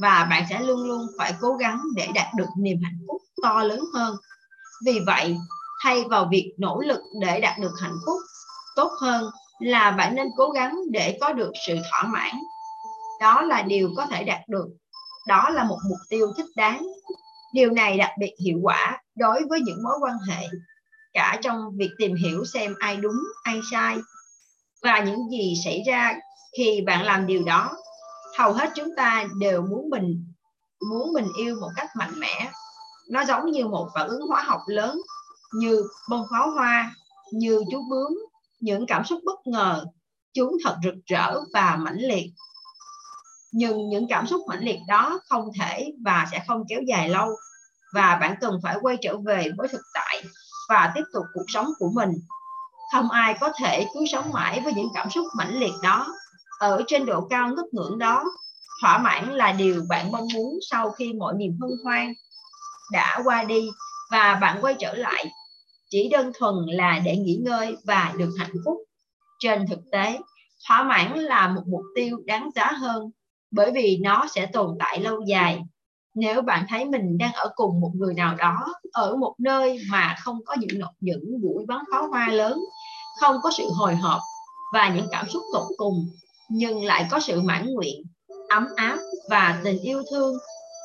[0.00, 3.62] Và bạn sẽ luôn luôn phải cố gắng để đạt được niềm hạnh phúc to
[3.62, 4.16] lớn hơn.
[4.86, 5.36] Vì vậy,
[5.82, 8.20] thay vào việc nỗ lực để đạt được hạnh phúc
[8.76, 12.36] tốt hơn là bạn nên cố gắng để có được sự thỏa mãn.
[13.20, 14.66] Đó là điều có thể đạt được.
[15.28, 16.86] Đó là một mục tiêu thích đáng.
[17.52, 20.48] Điều này đặc biệt hiệu quả đối với những mối quan hệ,
[21.12, 23.96] cả trong việc tìm hiểu xem ai đúng, ai sai
[24.82, 26.14] và những gì xảy ra
[26.58, 27.76] khi bạn làm điều đó.
[28.38, 30.24] Hầu hết chúng ta đều muốn mình
[30.90, 32.50] muốn mình yêu một cách mạnh mẽ.
[33.10, 35.00] Nó giống như một phản ứng hóa học lớn,
[35.54, 36.94] như bông pháo hoa,
[37.32, 38.18] như chú bướm.
[38.60, 39.84] Những cảm xúc bất ngờ,
[40.34, 42.30] chúng thật rực rỡ và mãnh liệt.
[43.52, 47.28] Nhưng những cảm xúc mãnh liệt đó không thể và sẽ không kéo dài lâu.
[47.94, 50.22] Và bạn cần phải quay trở về với thực tại
[50.68, 52.10] và tiếp tục cuộc sống của mình
[52.92, 56.06] không ai có thể cứ sống mãi với những cảm xúc mãnh liệt đó.
[56.58, 58.24] Ở trên độ cao ngất ngưỡng đó,
[58.82, 62.12] thỏa mãn là điều bạn mong muốn sau khi mọi niềm hân hoan
[62.92, 63.68] đã qua đi
[64.10, 65.26] và bạn quay trở lại.
[65.90, 68.76] Chỉ đơn thuần là để nghỉ ngơi và được hạnh phúc.
[69.38, 70.18] Trên thực tế,
[70.68, 73.10] thỏa mãn là một mục tiêu đáng giá hơn
[73.50, 75.62] bởi vì nó sẽ tồn tại lâu dài
[76.16, 80.14] nếu bạn thấy mình đang ở cùng một người nào đó ở một nơi mà
[80.20, 82.58] không có những những buổi bắn pháo hoa lớn
[83.20, 84.20] không có sự hồi hộp
[84.72, 86.08] và những cảm xúc tột cùng
[86.48, 88.02] nhưng lại có sự mãn nguyện
[88.48, 88.98] ấm áp
[89.30, 90.34] và tình yêu thương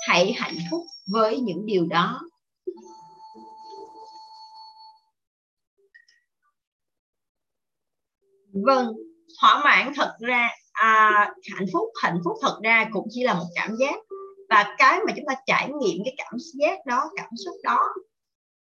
[0.08, 0.82] hãy hạnh phúc
[1.14, 2.20] với những điều đó.
[8.66, 8.94] Vâng
[9.42, 11.12] thỏa mãn thật ra à,
[11.54, 13.96] hạnh phúc hạnh phúc thật ra cũng chỉ là một cảm giác
[14.52, 17.80] và cái mà chúng ta trải nghiệm cái cảm giác đó, cảm xúc đó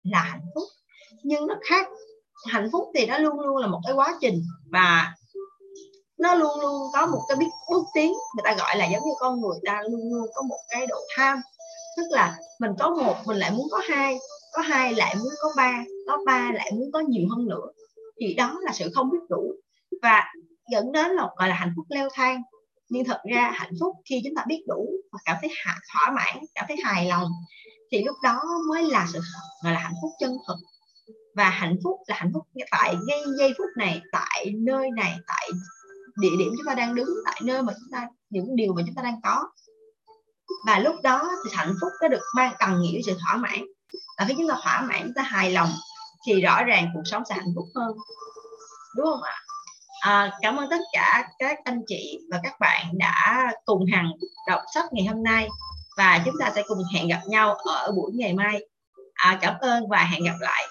[0.04, 0.64] là hạnh phúc.
[1.24, 1.88] Nhưng nó khác.
[2.48, 5.14] Hạnh phúc thì nó luôn luôn là một cái quá trình và
[6.18, 8.08] nó luôn luôn có một cái biết bước tiến.
[8.08, 10.98] Người ta gọi là giống như con người ta luôn luôn có một cái độ
[11.16, 11.42] tham.
[11.98, 14.18] Tức là mình có một, mình lại muốn có hai
[14.54, 17.66] có hai lại muốn có ba có ba lại muốn có nhiều hơn nữa.
[18.20, 19.54] Thì đó là sự không biết đủ.
[20.02, 20.34] Và
[20.72, 22.42] dẫn đến là gọi là hạnh phúc leo thang
[22.90, 26.12] nhưng thật ra hạnh phúc khi chúng ta biết đủ và cảm thấy hạ, thỏa
[26.12, 27.28] mãn cảm thấy hài lòng
[27.92, 29.20] thì lúc đó mới là sự
[29.64, 30.56] gọi là hạnh phúc chân thực.
[31.36, 35.50] Và hạnh phúc là hạnh phúc tại ngay giây phút này tại nơi này tại
[36.22, 38.96] địa điểm chúng ta đang đứng tại nơi mà chúng ta những điều mà chúng
[38.96, 39.50] ta đang có.
[40.66, 43.60] Và lúc đó thì hạnh phúc nó được mang cần nghĩa sự thỏa mãn.
[44.18, 45.70] Và khi chúng ta thỏa mãn chúng ta hài lòng
[46.28, 47.92] thì rõ ràng cuộc sống sẽ hạnh phúc hơn.
[48.96, 49.36] Đúng không ạ?
[50.00, 54.12] À, cảm ơn tất cả các anh chị và các bạn đã cùng hằng
[54.47, 55.47] đọc sách ngày hôm nay.
[55.97, 58.60] Và chúng ta sẽ cùng hẹn gặp nhau ở buổi ngày mai.
[59.14, 60.64] À, cảm ơn và hẹn gặp lại.